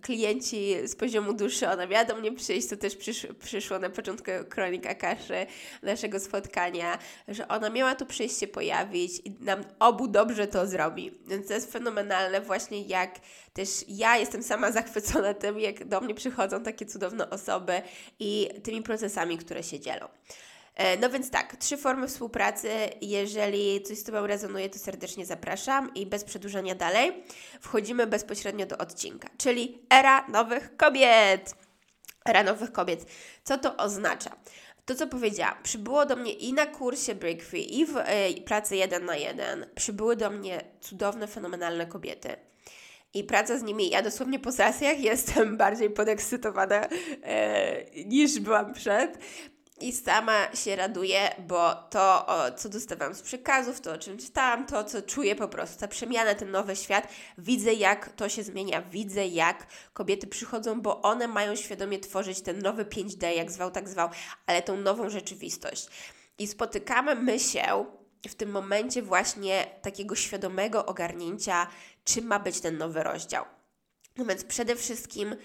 Klienci 0.02 0.88
z 0.88 0.96
poziomu 0.96 1.32
duszy, 1.32 1.68
ona 1.68 1.86
miała 1.86 2.04
do 2.04 2.16
mnie 2.16 2.32
przyjść, 2.32 2.68
to 2.68 2.76
też 2.76 2.96
przysz, 2.96 3.26
przyszło 3.40 3.78
na 3.78 3.90
początku 3.90 4.30
kronik 4.48 4.86
Akaszy 4.86 5.46
naszego 5.82 6.20
spotkania, 6.20 6.98
że 7.28 7.48
ona 7.48 7.70
miała 7.70 7.94
tu 7.94 8.06
przyjść 8.06 8.38
się 8.38 8.46
pojawić 8.46 9.12
i 9.24 9.30
nam 9.40 9.64
obu 9.78 10.08
dobrze 10.08 10.46
to 10.46 10.66
zrobi. 10.66 11.10
Więc 11.26 11.48
to 11.48 11.54
jest 11.54 11.72
fenomenalne 11.72 12.40
właśnie 12.40 12.82
jak 12.82 13.20
też 13.52 13.68
ja 13.88 14.16
jestem 14.16 14.42
sama 14.42 14.72
zachwycona 14.80 15.34
tym, 15.34 15.60
jak 15.60 15.84
do 15.84 16.00
mnie 16.00 16.14
przychodzą 16.14 16.62
takie 16.62 16.86
cudowne 16.86 17.30
osoby 17.30 17.82
i 18.18 18.48
tymi 18.62 18.82
procesami, 18.82 19.38
które 19.38 19.62
się 19.62 19.80
dzielą. 19.80 20.08
E, 20.74 20.96
no 20.96 21.10
więc 21.10 21.30
tak, 21.30 21.56
trzy 21.56 21.76
formy 21.76 22.08
współpracy. 22.08 22.68
Jeżeli 23.00 23.82
coś 23.82 23.98
z 23.98 24.04
Tobą 24.04 24.26
rezonuje, 24.26 24.68
to 24.68 24.78
serdecznie 24.78 25.26
zapraszam 25.26 25.94
i 25.94 26.06
bez 26.06 26.24
przedłużania 26.24 26.74
dalej 26.74 27.24
wchodzimy 27.60 28.06
bezpośrednio 28.06 28.66
do 28.66 28.78
odcinka, 28.78 29.28
czyli 29.38 29.86
era 29.90 30.28
nowych 30.28 30.76
kobiet. 30.76 31.54
Era 32.24 32.42
nowych 32.42 32.72
kobiet. 32.72 33.06
Co 33.44 33.58
to 33.58 33.76
oznacza? 33.76 34.30
To, 34.84 34.94
co 34.94 35.06
powiedziałam, 35.06 35.54
przybyło 35.62 36.06
do 36.06 36.16
mnie 36.16 36.32
i 36.32 36.52
na 36.52 36.66
kursie 36.66 37.14
Break 37.14 37.42
Free, 37.42 37.80
i 37.80 37.86
w 37.86 37.96
y, 37.96 38.40
pracy 38.46 38.76
jeden 38.76 39.04
na 39.04 39.16
jeden, 39.16 39.66
przybyły 39.74 40.16
do 40.16 40.30
mnie 40.30 40.64
cudowne, 40.80 41.26
fenomenalne 41.26 41.86
kobiety. 41.86 42.36
I 43.14 43.24
praca 43.24 43.58
z 43.58 43.62
nimi, 43.62 43.90
ja 43.90 44.02
dosłownie 44.02 44.38
po 44.38 44.52
sesjach 44.52 45.00
jestem 45.10 45.56
bardziej 45.56 45.90
podekscytowana 45.90 46.88
e, 47.22 48.04
niż 48.04 48.40
byłam 48.40 48.72
przed, 48.72 49.18
i 49.80 49.92
sama 49.92 50.56
się 50.56 50.76
raduję, 50.76 51.34
bo 51.48 51.74
to, 51.74 52.26
o, 52.26 52.52
co 52.52 52.68
dostawałam 52.68 53.14
z 53.14 53.22
przekazów, 53.22 53.80
to 53.80 53.92
o 53.92 53.98
czym 53.98 54.18
czytałam, 54.18 54.66
to 54.66 54.84
co 54.84 55.02
czuję 55.02 55.36
po 55.36 55.48
prostu, 55.48 55.80
ta 55.80 55.88
przemiana, 55.88 56.34
ten 56.34 56.50
nowy 56.50 56.76
świat, 56.76 57.08
widzę 57.38 57.74
jak 57.74 58.12
to 58.12 58.28
się 58.28 58.42
zmienia, 58.42 58.82
widzę 58.82 59.26
jak 59.26 59.66
kobiety 59.92 60.26
przychodzą, 60.26 60.80
bo 60.80 61.02
one 61.02 61.28
mają 61.28 61.56
świadomie 61.56 61.98
tworzyć 61.98 62.40
ten 62.40 62.58
nowy 62.58 62.84
5D, 62.84 63.26
jak 63.26 63.50
zwał, 63.50 63.70
tak 63.70 63.88
zwał, 63.88 64.08
ale 64.46 64.62
tą 64.62 64.76
nową 64.76 65.10
rzeczywistość. 65.10 65.86
I 66.38 66.46
spotykamy 66.46 67.14
my 67.14 67.38
się 67.38 67.84
w 68.28 68.34
tym 68.34 68.50
momencie 68.50 69.02
właśnie 69.02 69.66
takiego 69.82 70.14
świadomego 70.14 70.86
ogarnięcia, 70.86 71.66
czym 72.04 72.26
ma 72.26 72.38
być 72.38 72.60
ten 72.60 72.78
nowy 72.78 73.02
rozdział. 73.02 73.44
No 74.16 74.24
więc 74.24 74.44
przede 74.44 74.76
wszystkim, 74.76 75.36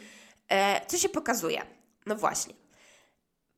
e, 0.50 0.86
co 0.86 0.98
się 0.98 1.10
pokazuje? 1.10 1.62
No 2.06 2.16
właśnie, 2.16 2.54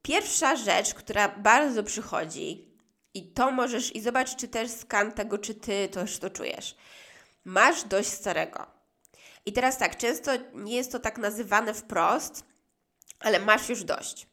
Pierwsza 0.01 0.55
rzecz, 0.55 0.93
która 0.93 1.29
bardzo 1.29 1.83
przychodzi, 1.83 2.67
i 3.13 3.31
to 3.33 3.51
możesz, 3.51 3.95
i 3.95 4.01
zobacz, 4.01 4.35
czy 4.35 4.47
też 4.47 4.71
skan 4.71 5.11
tego, 5.11 5.37
czy 5.37 5.55
ty 5.55 5.87
też 5.87 6.19
to 6.19 6.29
czujesz. 6.29 6.75
Masz 7.45 7.83
dość 7.83 8.09
starego. 8.09 8.67
I 9.45 9.53
teraz 9.53 9.77
tak, 9.77 9.97
często 9.97 10.31
nie 10.53 10.75
jest 10.75 10.91
to 10.91 10.99
tak 10.99 11.17
nazywane 11.17 11.73
wprost, 11.73 12.45
ale 13.19 13.39
masz 13.39 13.69
już 13.69 13.83
dość. 13.83 14.27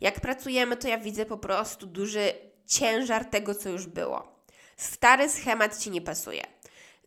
Jak 0.00 0.20
pracujemy, 0.20 0.76
to 0.76 0.88
ja 0.88 0.98
widzę 0.98 1.26
po 1.26 1.38
prostu 1.38 1.86
duży 1.86 2.32
ciężar 2.66 3.24
tego, 3.24 3.54
co 3.54 3.68
już 3.68 3.86
było. 3.86 4.44
Stary 4.76 5.28
schemat 5.28 5.78
ci 5.78 5.90
nie 5.90 6.00
pasuje. 6.00 6.53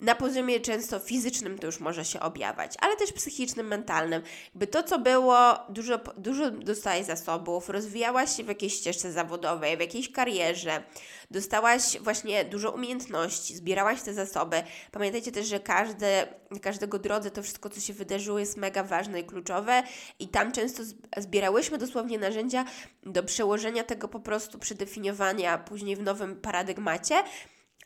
Na 0.02 0.16
poziomie 0.16 0.60
często 0.60 1.00
fizycznym 1.00 1.60
to 1.60 1.66
już 1.66 1.80
może 1.80 2.06
się 2.06 2.20
objawiać, 2.20 2.74
ale 2.80 2.96
też 2.96 3.12
psychicznym, 3.14 3.68
mentalnym. 3.68 4.22
Jakby 4.46 4.68
to, 4.68 4.84
co 4.84 5.00
było, 5.00 5.56
dużo, 5.70 5.98
dużo 6.18 6.52
dostałaś 6.52 7.06
zasobów, 7.06 7.70
rozwijałaś 7.70 8.38
się 8.38 8.44
w 8.44 8.48
jakiejś 8.48 8.74
ścieżce 8.74 9.12
zawodowej, 9.12 9.78
w 9.78 9.80
jakiejś 9.80 10.12
karierze, 10.12 10.84
dostałaś 11.32 11.98
właśnie 12.02 12.46
dużo 12.46 12.72
umiejętności, 12.72 13.56
zbierałaś 13.56 14.02
te 14.02 14.14
zasoby. 14.14 14.64
Pamiętajcie 14.92 15.32
też, 15.32 15.48
że 15.48 15.60
każde, 15.60 16.28
każdego 16.62 17.00
drodze 17.00 17.32
to 17.32 17.44
wszystko, 17.44 17.70
co 17.70 17.80
się 17.80 17.94
wydarzyło, 17.94 18.40
jest 18.40 18.58
mega 18.58 18.84
ważne 18.84 19.20
i 19.20 19.24
kluczowe 19.24 19.84
i 20.20 20.28
tam 20.28 20.52
często 20.52 20.84
zbierałyśmy 21.18 21.78
dosłownie 21.78 22.20
narzędzia 22.20 22.66
do 23.04 23.24
przełożenia 23.24 23.84
tego 23.84 24.08
po 24.08 24.20
prostu, 24.20 24.60
przedefiniowania 24.60 25.58
później 25.58 25.96
w 25.96 26.02
nowym 26.02 26.36
paradygmacie 26.36 27.24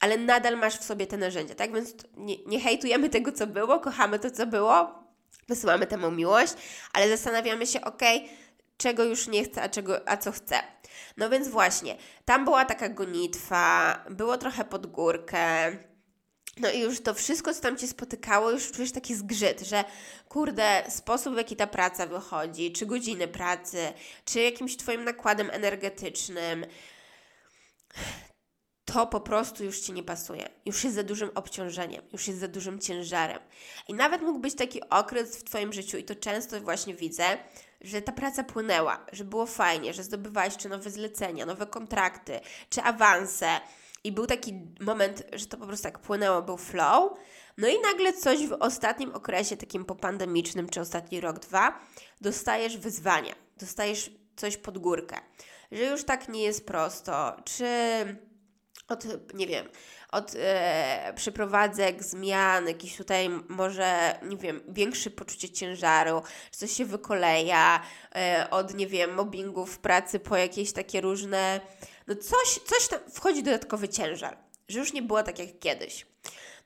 ale 0.01 0.17
nadal 0.17 0.57
masz 0.57 0.77
w 0.77 0.83
sobie 0.83 1.07
te 1.07 1.17
narzędzia, 1.17 1.55
tak? 1.55 1.73
Więc 1.73 1.93
nie, 2.17 2.35
nie 2.45 2.59
hejtujemy 2.59 3.09
tego, 3.09 3.31
co 3.31 3.47
było, 3.47 3.79
kochamy 3.79 4.19
to, 4.19 4.31
co 4.31 4.47
było, 4.47 5.03
wysyłamy 5.47 5.87
temu 5.87 6.11
miłość, 6.11 6.53
ale 6.93 7.09
zastanawiamy 7.09 7.67
się, 7.67 7.81
ok, 7.81 8.01
czego 8.77 9.03
już 9.03 9.27
nie 9.27 9.43
chcę, 9.43 9.61
a, 9.61 9.69
czego, 9.69 10.09
a 10.09 10.17
co 10.17 10.31
chcę. 10.31 10.59
No 11.17 11.29
więc 11.29 11.47
właśnie, 11.47 11.97
tam 12.25 12.45
była 12.45 12.65
taka 12.65 12.89
gonitwa, 12.89 13.95
było 14.09 14.37
trochę 14.37 14.65
pod 14.65 14.87
górkę, 14.87 15.71
no 16.57 16.71
i 16.71 16.79
już 16.79 17.01
to 17.01 17.13
wszystko, 17.13 17.53
co 17.53 17.61
tam 17.61 17.77
Cię 17.77 17.87
spotykało, 17.87 18.51
już 18.51 18.71
czujesz 18.71 18.91
taki 18.91 19.15
zgrzyt, 19.15 19.61
że 19.61 19.83
kurde, 20.29 20.83
sposób 20.89 21.33
w 21.33 21.37
jaki 21.37 21.55
ta 21.55 21.67
praca 21.67 22.07
wychodzi, 22.07 22.71
czy 22.71 22.85
godziny 22.85 23.27
pracy, 23.27 23.93
czy 24.25 24.39
jakimś 24.39 24.77
Twoim 24.77 25.03
nakładem 25.03 25.49
energetycznym, 25.51 26.65
to 28.93 29.07
po 29.07 29.19
prostu 29.19 29.63
już 29.63 29.79
Ci 29.79 29.93
nie 29.93 30.03
pasuje. 30.03 30.49
Już 30.65 30.83
jest 30.83 30.95
za 30.95 31.03
dużym 31.03 31.31
obciążeniem, 31.35 32.01
już 32.13 32.27
jest 32.27 32.39
za 32.39 32.47
dużym 32.47 32.79
ciężarem. 32.79 33.39
I 33.87 33.93
nawet 33.93 34.21
mógł 34.21 34.39
być 34.39 34.55
taki 34.55 34.89
okres 34.89 35.37
w 35.37 35.43
Twoim 35.43 35.73
życiu, 35.73 35.97
i 35.97 36.03
to 36.03 36.15
często 36.15 36.61
właśnie 36.61 36.95
widzę, 36.95 37.23
że 37.81 38.01
ta 38.01 38.11
praca 38.11 38.43
płynęła, 38.43 39.05
że 39.11 39.23
było 39.23 39.45
fajnie, 39.45 39.93
że 39.93 40.03
zdobywałeś 40.03 40.57
czy 40.57 40.69
nowe 40.69 40.89
zlecenia, 40.89 41.45
nowe 41.45 41.67
kontrakty, 41.67 42.39
czy 42.69 42.81
awanse. 42.81 43.47
I 44.03 44.11
był 44.11 44.27
taki 44.27 44.53
moment, 44.79 45.23
że 45.33 45.45
to 45.45 45.57
po 45.57 45.67
prostu 45.67 45.83
tak 45.83 45.99
płynęło, 45.99 46.41
był 46.41 46.57
flow. 46.57 47.13
No 47.57 47.67
i 47.67 47.81
nagle 47.81 48.13
coś 48.13 48.47
w 48.47 48.53
ostatnim 48.59 49.15
okresie, 49.15 49.57
takim 49.57 49.85
popandemicznym, 49.85 50.69
czy 50.69 50.81
ostatni 50.81 51.21
rok, 51.21 51.39
dwa, 51.39 51.79
dostajesz 52.21 52.77
wyzwania, 52.77 53.35
dostajesz 53.57 54.11
coś 54.35 54.57
pod 54.57 54.77
górkę. 54.77 55.17
Że 55.71 55.83
już 55.83 56.03
tak 56.03 56.29
nie 56.29 56.43
jest 56.43 56.65
prosto, 56.65 57.35
czy 57.45 57.65
od, 58.87 59.33
nie 59.33 59.47
wiem, 59.47 59.69
od 60.11 60.35
e, 60.35 61.13
przeprowadzek, 61.15 62.03
zmian, 62.03 62.67
jakiś 62.67 62.97
tutaj 62.97 63.29
może, 63.47 64.19
nie 64.23 64.37
wiem, 64.37 64.61
większe 64.67 65.09
poczucie 65.09 65.49
ciężaru, 65.49 66.21
czy 66.51 66.59
coś 66.59 66.71
się 66.71 66.85
wykoleja, 66.85 67.81
e, 68.15 68.47
od, 68.51 68.73
nie 68.73 68.87
wiem, 68.87 69.13
mobbingu 69.13 69.65
w 69.65 69.79
pracy 69.79 70.19
po 70.19 70.37
jakieś 70.37 70.73
takie 70.73 71.01
różne, 71.01 71.61
no 72.07 72.15
coś, 72.15 72.59
coś 72.65 72.87
tam, 72.87 72.99
wchodzi 73.11 73.43
dodatkowy 73.43 73.89
ciężar, 73.89 74.37
że 74.67 74.79
już 74.79 74.93
nie 74.93 75.01
było 75.01 75.23
tak 75.23 75.39
jak 75.39 75.59
kiedyś. 75.59 76.05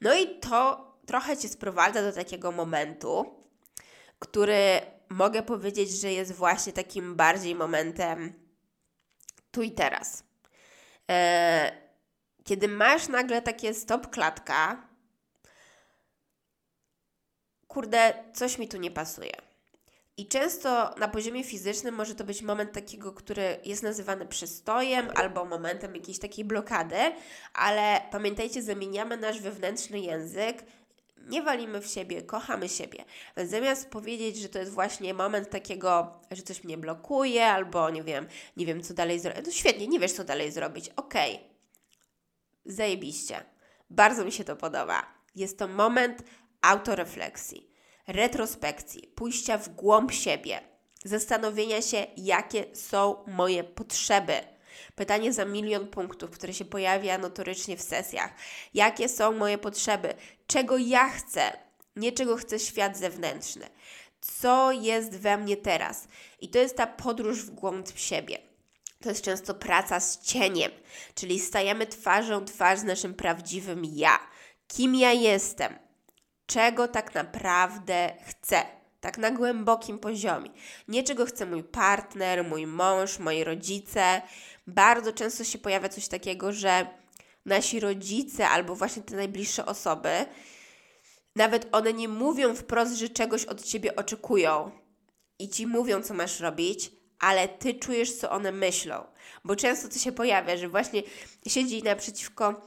No 0.01 0.17
i 0.17 0.39
to 0.39 0.85
trochę 1.05 1.37
Cię 1.37 1.49
sprowadza 1.49 2.01
do 2.01 2.11
takiego 2.11 2.51
momentu, 2.51 3.35
który 4.19 4.81
mogę 5.09 5.43
powiedzieć, 5.43 5.91
że 6.01 6.11
jest 6.11 6.31
właśnie 6.31 6.73
takim 6.73 7.15
bardziej 7.15 7.55
momentem 7.55 8.33
tu 9.51 9.61
i 9.61 9.71
teraz. 9.71 10.23
E, 11.09 11.84
kiedy 12.45 12.67
masz 12.67 13.07
nagle 13.07 13.41
takie 13.41 13.73
stop 13.73 14.09
klatka, 14.09 14.87
kurde, 17.67 18.13
coś 18.33 18.57
mi 18.57 18.67
tu 18.67 18.77
nie 18.77 18.91
pasuje. 18.91 19.31
I 20.17 20.27
często 20.27 20.95
na 20.97 21.07
poziomie 21.07 21.43
fizycznym 21.43 21.95
może 21.95 22.15
to 22.15 22.23
być 22.23 22.41
moment 22.41 22.71
takiego, 22.71 23.13
który 23.13 23.59
jest 23.65 23.83
nazywany 23.83 24.25
przystojem 24.25 25.09
albo 25.15 25.45
momentem 25.45 25.95
jakiejś 25.95 26.19
takiej 26.19 26.45
blokady, 26.45 26.95
ale 27.53 28.01
pamiętajcie, 28.11 28.61
zamieniamy 28.61 29.17
nasz 29.17 29.41
wewnętrzny 29.41 29.99
język 29.99 30.63
nie 31.27 31.41
walimy 31.41 31.81
w 31.81 31.87
siebie, 31.87 32.21
kochamy 32.21 32.69
siebie. 32.69 33.05
Więc 33.37 33.51
zamiast 33.51 33.89
powiedzieć, 33.89 34.37
że 34.37 34.49
to 34.49 34.59
jest 34.59 34.71
właśnie 34.71 35.13
moment 35.13 35.49
takiego, 35.49 36.19
że 36.31 36.41
coś 36.41 36.63
mnie 36.63 36.77
blokuje, 36.77 37.45
albo 37.45 37.89
nie 37.89 38.03
wiem, 38.03 38.27
nie 38.57 38.65
wiem 38.65 38.83
co 38.83 38.93
dalej 38.93 39.19
zrobić. 39.19 39.45
No 39.45 39.51
świetnie, 39.51 39.87
nie 39.87 39.99
wiesz 39.99 40.11
co 40.11 40.23
dalej 40.23 40.51
zrobić. 40.51 40.89
Okej. 40.89 41.35
Okay. 41.35 41.54
Zajebiście. 42.65 43.43
Bardzo 43.89 44.25
mi 44.25 44.31
się 44.31 44.43
to 44.43 44.55
podoba. 44.55 45.05
Jest 45.35 45.59
to 45.59 45.67
moment 45.67 46.23
autorefleksji, 46.61 47.69
retrospekcji, 48.07 49.07
pójścia 49.15 49.57
w 49.57 49.69
głąb 49.69 50.11
siebie, 50.11 50.61
zastanowienia 51.05 51.81
się, 51.81 52.07
jakie 52.17 52.75
są 52.75 53.15
moje 53.27 53.63
potrzeby 53.63 54.55
Pytanie 54.95 55.33
za 55.33 55.45
milion 55.45 55.87
punktów, 55.87 56.31
które 56.31 56.53
się 56.53 56.65
pojawia 56.65 57.17
notorycznie 57.17 57.77
w 57.77 57.81
sesjach. 57.81 58.33
Jakie 58.73 59.09
są 59.09 59.31
moje 59.31 59.57
potrzeby? 59.57 60.13
Czego 60.47 60.77
ja 60.77 61.09
chcę? 61.09 61.51
Nie 61.95 62.11
czego 62.11 62.37
chce 62.37 62.59
świat 62.59 62.97
zewnętrzny. 62.97 63.65
Co 64.21 64.71
jest 64.71 65.19
we 65.19 65.37
mnie 65.37 65.57
teraz? 65.57 66.07
I 66.41 66.49
to 66.49 66.59
jest 66.59 66.77
ta 66.77 66.87
podróż 66.87 67.43
w 67.43 67.51
głąb 67.51 67.97
siebie. 67.97 68.37
To 69.05 69.09
jest 69.09 69.25
często 69.25 69.53
praca 69.53 69.99
z 69.99 70.19
cieniem, 70.19 70.71
czyli 71.15 71.39
stajemy 71.39 71.87
twarzą 71.87 72.45
twarz 72.45 72.79
z 72.79 72.83
naszym 72.83 73.13
prawdziwym 73.13 73.81
ja. 73.85 74.19
Kim 74.67 74.95
ja 74.95 75.13
jestem? 75.13 75.73
Czego 76.45 76.87
tak 76.87 77.15
naprawdę 77.15 78.13
chcę? 78.27 78.65
Tak 79.01 79.17
na 79.17 79.31
głębokim 79.31 79.99
poziomie. 79.99 80.49
Nie 80.87 81.03
czego 81.03 81.25
chce 81.25 81.45
mój 81.45 81.63
partner, 81.63 82.43
mój 82.43 82.67
mąż, 82.67 83.19
moi 83.19 83.43
rodzice, 83.43 84.21
bardzo 84.67 85.13
często 85.13 85.43
się 85.43 85.57
pojawia 85.57 85.89
coś 85.89 86.07
takiego, 86.07 86.53
że 86.53 86.87
nasi 87.45 87.79
rodzice 87.79 88.49
albo 88.49 88.75
właśnie 88.75 89.03
te 89.03 89.15
najbliższe 89.15 89.65
osoby, 89.65 90.25
nawet 91.35 91.67
one 91.71 91.93
nie 91.93 92.07
mówią 92.07 92.55
wprost, 92.55 92.95
że 92.95 93.09
czegoś 93.09 93.45
od 93.45 93.63
ciebie 93.63 93.95
oczekują 93.95 94.71
i 95.39 95.49
ci 95.49 95.67
mówią, 95.67 96.01
co 96.01 96.13
masz 96.13 96.39
robić, 96.39 96.91
ale 97.19 97.47
ty 97.47 97.73
czujesz, 97.73 98.15
co 98.15 98.31
one 98.31 98.51
myślą. 98.51 99.03
Bo 99.43 99.55
często 99.55 99.89
to 99.89 99.99
się 99.99 100.11
pojawia, 100.11 100.57
że 100.57 100.69
właśnie 100.69 101.03
siedzi 101.47 101.83
naprzeciwko 101.83 102.61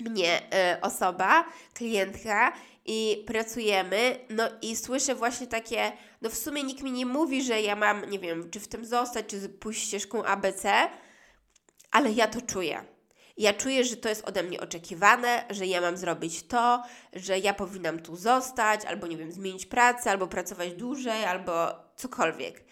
mnie 0.00 0.42
y, 0.76 0.80
osoba, 0.80 1.44
klientka 1.74 2.52
i 2.86 3.24
pracujemy, 3.26 4.18
no 4.30 4.44
i 4.62 4.76
słyszę 4.76 5.14
właśnie 5.14 5.46
takie, 5.46 5.92
no 6.22 6.30
w 6.30 6.36
sumie 6.36 6.62
nikt 6.62 6.82
mi 6.82 6.92
nie 6.92 7.06
mówi, 7.06 7.42
że 7.42 7.62
ja 7.62 7.76
mam, 7.76 8.10
nie 8.10 8.18
wiem, 8.18 8.50
czy 8.50 8.60
w 8.60 8.68
tym 8.68 8.84
zostać, 8.84 9.26
czy 9.26 9.48
pójść 9.48 9.86
ścieżką 9.86 10.24
ABC, 10.24 10.88
ale 11.90 12.10
ja 12.10 12.26
to 12.26 12.40
czuję. 12.40 12.84
Ja 13.36 13.54
czuję, 13.54 13.84
że 13.84 13.96
to 13.96 14.08
jest 14.08 14.28
ode 14.28 14.42
mnie 14.42 14.60
oczekiwane, 14.60 15.44
że 15.50 15.66
ja 15.66 15.80
mam 15.80 15.96
zrobić 15.96 16.46
to, 16.46 16.82
że 17.12 17.38
ja 17.38 17.54
powinnam 17.54 17.98
tu 17.98 18.16
zostać, 18.16 18.84
albo 18.84 19.06
nie 19.06 19.16
wiem, 19.16 19.32
zmienić 19.32 19.66
pracę, 19.66 20.10
albo 20.10 20.26
pracować 20.26 20.74
dłużej, 20.74 21.24
albo 21.24 21.74
cokolwiek. 21.96 22.64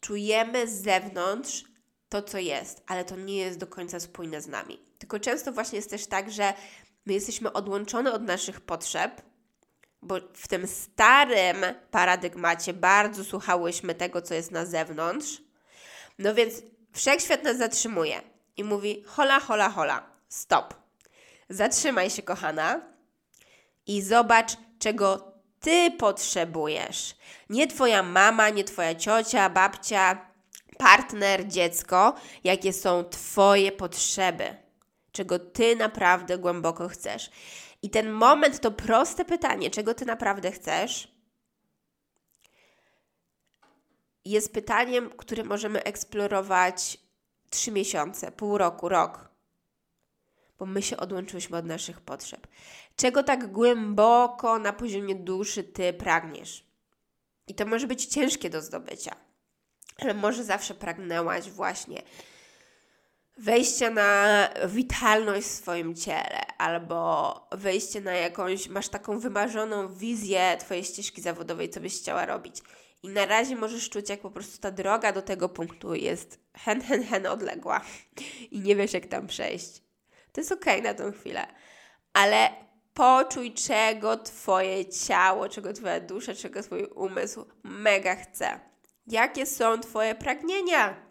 Czujemy 0.00 0.68
z 0.68 0.82
zewnątrz 0.82 1.64
to, 2.08 2.22
co 2.22 2.38
jest, 2.38 2.82
ale 2.86 3.04
to 3.04 3.16
nie 3.16 3.36
jest 3.36 3.58
do 3.58 3.66
końca 3.66 4.00
spójne 4.00 4.40
z 4.40 4.46
nami. 4.46 4.80
Tylko 4.98 5.20
często 5.20 5.52
właśnie 5.52 5.76
jest 5.76 5.90
też 5.90 6.06
tak, 6.06 6.30
że 6.32 6.54
my 7.06 7.12
jesteśmy 7.12 7.52
odłączone 7.52 8.12
od 8.12 8.22
naszych 8.22 8.60
potrzeb, 8.60 9.22
bo 10.02 10.16
w 10.32 10.48
tym 10.48 10.66
starym 10.66 11.64
paradygmacie 11.90 12.72
bardzo 12.72 13.24
słuchałyśmy 13.24 13.94
tego, 13.94 14.22
co 14.22 14.34
jest 14.34 14.50
na 14.50 14.66
zewnątrz. 14.66 15.42
No 16.18 16.34
więc 16.34 16.54
wszechświat 16.92 17.44
nas 17.44 17.58
zatrzymuje 17.58 18.22
i 18.56 18.64
mówi: 18.64 19.04
hola, 19.06 19.40
hola, 19.40 19.70
hola, 19.70 20.10
stop. 20.28 20.74
Zatrzymaj 21.48 22.10
się, 22.10 22.22
kochana, 22.22 22.80
i 23.86 24.02
zobacz, 24.02 24.56
czego 24.78 25.29
ty 25.60 25.90
potrzebujesz. 25.90 27.16
Nie 27.50 27.66
twoja 27.66 28.02
mama, 28.02 28.50
nie 28.50 28.64
twoja 28.64 28.94
ciocia, 28.94 29.50
babcia, 29.50 30.30
partner, 30.78 31.48
dziecko, 31.48 32.14
jakie 32.44 32.72
są 32.72 33.04
twoje 33.04 33.72
potrzeby. 33.72 34.56
Czego 35.12 35.38
ty 35.38 35.76
naprawdę 35.76 36.38
głęboko 36.38 36.88
chcesz. 36.88 37.30
I 37.82 37.90
ten 37.90 38.10
moment, 38.10 38.60
to 38.60 38.70
proste 38.70 39.24
pytanie, 39.24 39.70
czego 39.70 39.94
ty 39.94 40.06
naprawdę 40.06 40.52
chcesz, 40.52 41.08
jest 44.24 44.52
pytaniem, 44.52 45.10
które 45.10 45.44
możemy 45.44 45.82
eksplorować 45.82 46.98
trzy 47.50 47.72
miesiące, 47.72 48.32
pół 48.32 48.58
roku, 48.58 48.88
rok. 48.88 49.29
Bo 50.60 50.66
my 50.66 50.82
się 50.82 50.96
odłączyłyśmy 50.96 51.56
od 51.56 51.66
naszych 51.66 52.00
potrzeb. 52.00 52.46
Czego 52.96 53.22
tak 53.22 53.52
głęboko 53.52 54.58
na 54.58 54.72
poziomie 54.72 55.14
duszy 55.14 55.64
ty 55.64 55.92
pragniesz? 55.92 56.64
I 57.46 57.54
to 57.54 57.66
może 57.66 57.86
być 57.86 58.06
ciężkie 58.06 58.50
do 58.50 58.62
zdobycia, 58.62 59.16
ale 59.98 60.14
może 60.14 60.44
zawsze 60.44 60.74
pragnęłaś 60.74 61.50
właśnie 61.50 62.02
wejścia 63.38 63.90
na 63.90 64.48
witalność 64.68 65.46
w 65.46 65.50
swoim 65.50 65.94
ciele, 65.94 66.56
albo 66.58 67.34
wejście 67.52 68.00
na 68.00 68.12
jakąś, 68.12 68.68
masz 68.68 68.88
taką 68.88 69.18
wymarzoną 69.18 69.94
wizję 69.94 70.56
Twojej 70.60 70.84
ścieżki 70.84 71.22
zawodowej, 71.22 71.70
co 71.70 71.80
byś 71.80 72.00
chciała 72.00 72.26
robić. 72.26 72.56
I 73.02 73.08
na 73.08 73.26
razie 73.26 73.56
możesz 73.56 73.90
czuć, 73.90 74.08
jak 74.08 74.20
po 74.20 74.30
prostu 74.30 74.58
ta 74.58 74.70
droga 74.70 75.12
do 75.12 75.22
tego 75.22 75.48
punktu 75.48 75.94
jest 75.94 76.40
hen, 76.54 76.80
hen, 76.80 77.04
hen 77.04 77.26
odległa 77.26 77.80
i 78.50 78.60
nie 78.60 78.76
wiesz, 78.76 78.92
jak 78.92 79.06
tam 79.06 79.26
przejść. 79.26 79.89
To 80.32 80.40
jest 80.40 80.52
okay 80.52 80.82
na 80.82 80.94
tą 80.94 81.12
chwilę, 81.12 81.46
ale 82.12 82.50
poczuj, 82.94 83.54
czego 83.54 84.16
Twoje 84.16 84.86
ciało, 84.86 85.48
czego 85.48 85.72
Twoja 85.72 86.00
dusza, 86.00 86.34
czego 86.34 86.62
Twój 86.62 86.84
umysł 86.84 87.44
mega 87.62 88.16
chce. 88.16 88.60
Jakie 89.06 89.46
są 89.46 89.80
Twoje 89.80 90.14
pragnienia? 90.14 91.10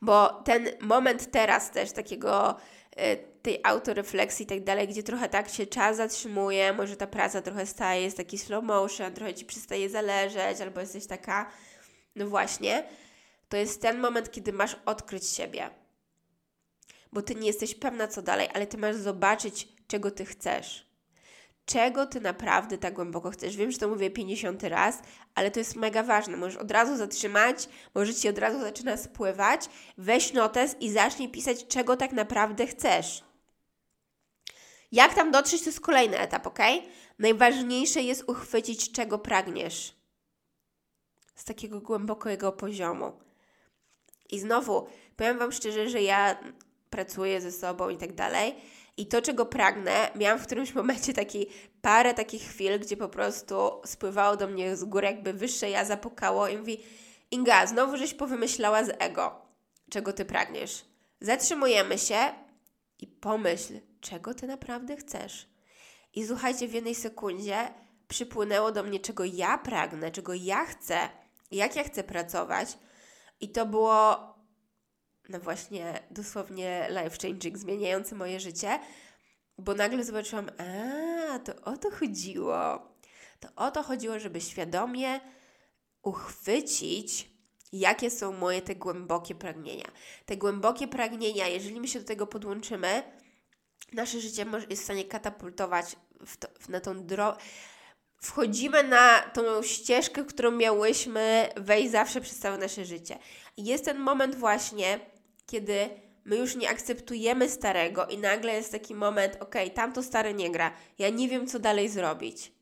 Bo 0.00 0.28
ten 0.28 0.68
moment 0.80 1.30
teraz 1.30 1.70
też 1.70 1.92
takiego 1.92 2.56
y, 2.92 3.34
tej 3.42 3.60
autorefleksji 3.64 4.44
i 4.44 4.46
tak 4.46 4.64
dalej, 4.64 4.88
gdzie 4.88 5.02
trochę 5.02 5.28
tak 5.28 5.48
się 5.48 5.66
czas 5.66 5.96
zatrzymuje, 5.96 6.72
może 6.72 6.96
ta 6.96 7.06
praca 7.06 7.42
trochę 7.42 7.66
staje, 7.66 8.02
jest 8.02 8.16
taki 8.16 8.38
slow 8.38 8.64
motion, 8.64 9.12
trochę 9.12 9.34
ci 9.34 9.44
przestaje 9.44 9.90
zależeć, 9.90 10.60
albo 10.60 10.80
jesteś 10.80 11.06
taka, 11.06 11.50
no 12.16 12.26
właśnie, 12.26 12.84
to 13.48 13.56
jest 13.56 13.82
ten 13.82 13.98
moment, 13.98 14.30
kiedy 14.30 14.52
masz 14.52 14.76
odkryć 14.86 15.28
siebie. 15.28 15.70
Bo 17.14 17.22
ty 17.22 17.34
nie 17.34 17.46
jesteś 17.46 17.74
pewna, 17.74 18.08
co 18.08 18.22
dalej, 18.22 18.48
ale 18.54 18.66
ty 18.66 18.78
masz 18.78 18.96
zobaczyć, 18.96 19.68
czego 19.86 20.10
ty 20.10 20.24
chcesz. 20.24 20.86
Czego 21.66 22.06
ty 22.06 22.20
naprawdę 22.20 22.78
tak 22.78 22.94
głęboko 22.94 23.30
chcesz? 23.30 23.56
Wiem, 23.56 23.70
że 23.70 23.78
to 23.78 23.88
mówię 23.88 24.10
50 24.10 24.62
raz, 24.62 24.98
ale 25.34 25.50
to 25.50 25.58
jest 25.58 25.76
mega 25.76 26.02
ważne. 26.02 26.36
Możesz 26.36 26.56
od 26.56 26.70
razu 26.70 26.96
zatrzymać, 26.96 27.68
może 27.94 28.14
ci 28.14 28.28
od 28.28 28.38
razu 28.38 28.60
zaczyna 28.60 28.96
spływać. 28.96 29.68
Weź 29.98 30.32
notes 30.32 30.76
i 30.80 30.90
zacznij 30.90 31.28
pisać, 31.28 31.66
czego 31.66 31.96
tak 31.96 32.12
naprawdę 32.12 32.66
chcesz. 32.66 33.24
Jak 34.92 35.14
tam 35.14 35.30
dotrzeć, 35.30 35.62
to 35.62 35.68
jest 35.68 35.80
kolejny 35.80 36.18
etap, 36.18 36.46
ok? 36.46 36.58
Najważniejsze 37.18 38.02
jest 38.02 38.24
uchwycić, 38.28 38.92
czego 38.92 39.18
pragniesz. 39.18 39.94
Z 41.34 41.44
takiego 41.44 41.80
głębokiego 41.80 42.52
poziomu. 42.52 43.12
I 44.30 44.40
znowu, 44.40 44.86
powiem 45.16 45.38
Wam 45.38 45.52
szczerze, 45.52 45.88
że 45.88 46.02
ja 46.02 46.38
pracuję 46.94 47.40
ze 47.40 47.52
sobą 47.52 47.88
i 47.88 47.96
tak 47.96 48.12
dalej. 48.12 48.54
I 48.96 49.06
to, 49.06 49.22
czego 49.22 49.46
pragnę, 49.46 50.10
miałam 50.16 50.38
w 50.38 50.46
którymś 50.46 50.74
momencie 50.80 51.12
taki, 51.12 51.46
parę 51.82 52.14
takich 52.14 52.42
chwil, 52.42 52.80
gdzie 52.80 52.96
po 52.96 53.08
prostu 53.08 53.70
spływało 53.84 54.36
do 54.36 54.46
mnie 54.46 54.76
z 54.76 54.84
góry, 54.84 55.06
jakby 55.06 55.32
wyższe 55.32 55.70
ja 55.70 55.84
zapukało 55.84 56.48
i 56.48 56.58
mówi 56.58 56.84
Inga, 57.30 57.66
znowu 57.66 57.96
żeś 57.96 58.14
powymyślała 58.14 58.84
z 58.84 58.90
ego, 58.98 59.42
czego 59.90 60.12
Ty 60.12 60.24
pragniesz. 60.24 60.84
Zatrzymujemy 61.20 61.98
się 61.98 62.18
i 62.98 63.06
pomyśl, 63.06 63.80
czego 64.00 64.34
ty 64.34 64.46
naprawdę 64.46 64.96
chcesz. 64.96 65.48
I 66.14 66.26
słuchajcie, 66.26 66.68
w 66.68 66.74
jednej 66.74 66.94
sekundzie 66.94 67.58
przypłynęło 68.08 68.72
do 68.72 68.82
mnie, 68.82 69.00
czego 69.00 69.24
ja 69.24 69.58
pragnę, 69.58 70.10
czego 70.10 70.34
ja 70.34 70.64
chcę, 70.64 70.98
jak 71.50 71.76
ja 71.76 71.84
chcę 71.84 72.04
pracować. 72.04 72.78
I 73.40 73.48
to 73.48 73.66
było, 73.66 74.33
no 75.28 75.40
właśnie, 75.40 76.00
dosłownie 76.10 76.88
life 76.90 77.16
changing, 77.22 77.58
zmieniające 77.58 78.14
moje 78.14 78.40
życie, 78.40 78.78
bo 79.58 79.74
nagle 79.74 80.04
zobaczyłam, 80.04 80.50
a 80.58 81.38
to 81.38 81.54
o 81.72 81.76
to 81.76 81.90
chodziło. 81.90 82.94
To 83.40 83.48
o 83.56 83.70
to 83.70 83.82
chodziło, 83.82 84.18
żeby 84.18 84.40
świadomie 84.40 85.20
uchwycić, 86.02 87.30
jakie 87.72 88.10
są 88.10 88.32
moje 88.32 88.62
te 88.62 88.74
głębokie 88.74 89.34
pragnienia. 89.34 89.90
Te 90.26 90.36
głębokie 90.36 90.88
pragnienia, 90.88 91.48
jeżeli 91.48 91.80
my 91.80 91.88
się 91.88 92.00
do 92.00 92.06
tego 92.06 92.26
podłączymy, 92.26 93.02
nasze 93.92 94.20
życie 94.20 94.46
jest 94.70 94.82
w 94.82 94.84
stanie 94.84 95.04
katapultować 95.04 95.96
w 96.26 96.36
to, 96.36 96.48
w, 96.60 96.68
na 96.68 96.80
tą 96.80 97.06
drogę, 97.06 97.38
wchodzimy 98.24 98.82
na 98.82 99.22
tą 99.22 99.62
ścieżkę, 99.62 100.24
którą 100.24 100.50
miałyśmy 100.50 101.48
wejść 101.56 101.90
zawsze 101.90 102.20
przez 102.20 102.38
całe 102.38 102.58
nasze 102.58 102.84
życie. 102.84 103.18
I 103.56 103.64
jest 103.64 103.84
ten 103.84 103.98
moment 103.98 104.34
właśnie, 104.34 105.00
kiedy 105.46 105.88
my 106.24 106.36
już 106.36 106.56
nie 106.56 106.70
akceptujemy 106.70 107.48
starego 107.48 108.06
i 108.06 108.18
nagle 108.18 108.54
jest 108.54 108.72
taki 108.72 108.94
moment, 108.94 109.36
ok, 109.40 109.54
tamto 109.74 110.02
stare 110.02 110.34
nie 110.34 110.50
gra, 110.50 110.72
ja 110.98 111.08
nie 111.08 111.28
wiem, 111.28 111.46
co 111.46 111.58
dalej 111.58 111.88
zrobić. 111.88 112.52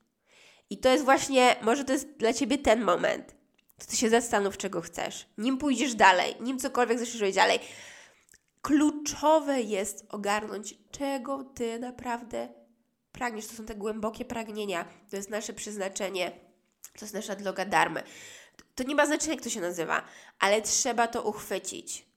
I 0.71 0.79
to 0.79 0.88
jest 0.88 1.05
właśnie, 1.05 1.57
może 1.62 1.85
to 1.85 1.92
jest 1.92 2.09
dla 2.16 2.33
Ciebie 2.33 2.59
ten 2.59 2.85
moment. 2.85 3.35
To 3.79 3.87
Ty 3.87 3.97
się 3.97 4.11
zastanów, 4.11 4.57
czego 4.57 4.81
chcesz. 4.81 5.27
Nim 5.38 5.59
pójdziesz 5.59 5.95
dalej, 5.95 6.35
nim 6.40 6.59
cokolwiek 6.59 6.99
zaczniesz 6.99 7.21
robić 7.21 7.37
dalej. 7.37 7.59
Kluczowe 8.62 9.61
jest 9.61 10.07
ogarnąć, 10.09 10.75
czego 10.90 11.45
Ty 11.45 11.79
naprawdę 11.79 12.49
pragniesz. 13.12 13.47
To 13.47 13.55
są 13.55 13.64
te 13.64 13.75
głębokie 13.75 14.25
pragnienia. 14.25 14.85
To 15.11 15.16
jest 15.16 15.31
nasze 15.31 15.53
przeznaczenie. 15.53 16.31
To 16.99 17.05
jest 17.05 17.14
nasza 17.14 17.37
droga 17.37 17.64
darmy. 17.64 18.03
To 18.75 18.85
nie 18.85 18.95
ma 18.95 19.07
znaczenia, 19.07 19.35
jak 19.35 19.45
to 19.45 19.51
się 19.51 19.61
nazywa, 19.61 20.03
ale 20.38 20.62
trzeba 20.62 21.07
to 21.07 21.23
uchwycić. 21.23 22.12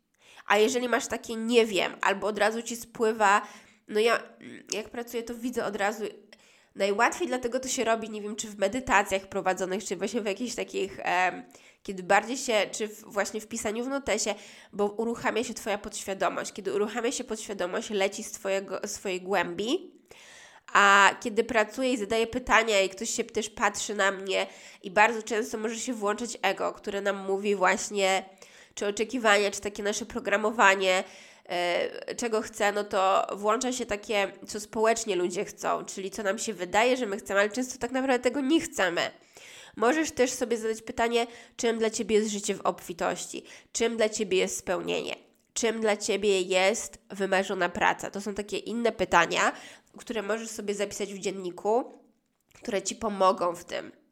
A 0.46 0.58
jeżeli 0.58 0.90
masz 0.90 1.08
takie 1.08 1.36
nie 1.36 1.66
wiem, 1.66 1.96
albo 2.02 2.28
od 2.28 2.40
razu 2.40 2.62
ci 2.62 2.76
spływa, 2.76 3.42
no 3.88 4.00
ja 4.00 4.24
jak 4.74 4.90
pracuję, 4.90 5.24
to 5.24 5.36
widzę 5.36 5.66
od 5.66 5.76
razu. 5.76 6.04
Najłatwiej 6.76 7.28
dlatego 7.28 7.60
to 7.60 7.68
się 7.68 7.84
robi, 7.84 8.10
nie 8.10 8.22
wiem, 8.22 8.36
czy 8.36 8.48
w 8.48 8.58
medytacjach 8.58 9.28
prowadzonych, 9.28 9.84
czy 9.84 9.96
właśnie 9.96 10.22
w 10.22 10.26
jakichś 10.26 10.56
takich, 10.56 11.00
e, 11.00 11.44
kiedy 11.84 12.04
bardziej 12.04 12.38
się, 12.38 12.54
czy 12.72 12.88
w, 12.88 13.02
właśnie 13.02 13.42
w 13.42 13.48
pisaniu 13.48 13.84
w 13.84 13.88
notesie, 13.88 14.36
bo 14.74 14.86
uruchamia 14.86 15.44
się 15.44 15.54
Twoja 15.54 15.78
podświadomość. 15.78 16.54
Kiedy 16.54 16.74
uruchamia 16.74 17.12
się 17.12 17.24
podświadomość, 17.24 17.90
leci 17.90 18.24
z 18.24 18.32
twojego, 18.32 18.80
swojej 18.88 19.22
głębi, 19.22 19.92
a 20.74 21.16
kiedy 21.24 21.44
pracuję 21.44 21.94
i 21.94 21.98
zadaję 21.98 22.28
pytania 22.28 22.82
i 22.82 22.90
ktoś 22.90 23.10
się 23.10 23.24
też 23.24 23.50
patrzy 23.50 23.96
na 23.96 24.12
mnie 24.12 24.48
i 24.84 24.92
bardzo 24.92 25.24
często 25.24 25.58
może 25.58 25.80
się 25.80 25.94
włączyć 25.94 26.38
ego, 26.42 26.74
które 26.74 27.02
nam 27.02 27.18
mówi 27.18 27.56
właśnie 27.56 28.26
czy 28.76 28.88
oczekiwania, 28.88 29.52
czy 29.52 29.62
takie 29.62 29.84
nasze 29.84 30.06
programowanie, 30.06 31.04
yy, 32.08 32.16
czego 32.16 32.42
chcę, 32.42 32.72
no 32.72 32.84
to 32.84 33.28
włącza 33.36 33.72
się 33.72 33.86
takie, 33.86 34.32
co 34.48 34.60
społecznie 34.60 35.16
ludzie 35.16 35.46
chcą, 35.46 35.86
czyli 35.86 36.12
co 36.12 36.24
nam 36.24 36.40
się 36.40 36.54
wydaje, 36.54 36.98
że 36.98 37.06
my 37.06 37.18
chcemy, 37.18 37.40
ale 37.40 37.50
często 37.50 37.80
tak 37.80 37.92
naprawdę 37.92 38.20
tego 38.20 38.42
nie 38.42 38.62
chcemy. 38.62 39.12
Możesz 39.76 40.12
też 40.12 40.32
sobie 40.32 40.58
zadać 40.58 40.82
pytanie, 40.82 41.28
czym 41.58 41.80
dla 41.80 41.90
Ciebie 41.90 42.16
jest 42.16 42.30
życie 42.32 42.56
w 42.56 42.62
obfitości, 42.62 43.44
czym 43.72 43.98
dla 43.98 44.10
Ciebie 44.10 44.38
jest 44.38 44.58
spełnienie, 44.58 45.16
czym 45.54 45.82
dla 45.82 45.98
Ciebie 45.98 46.42
jest 46.42 46.98
wymarzona 47.10 47.70
praca. 47.70 48.12
To 48.12 48.22
są 48.22 48.34
takie 48.34 48.58
inne 48.58 48.92
pytania, 48.92 49.52
które 49.98 50.22
możesz 50.22 50.50
sobie 50.50 50.74
zapisać 50.74 51.14
w 51.14 51.20
dzienniku, 51.20 52.00
które 52.54 52.82
Ci 52.82 52.96
pomogą 52.96 53.56
w 53.56 53.66
tym. 53.66 54.05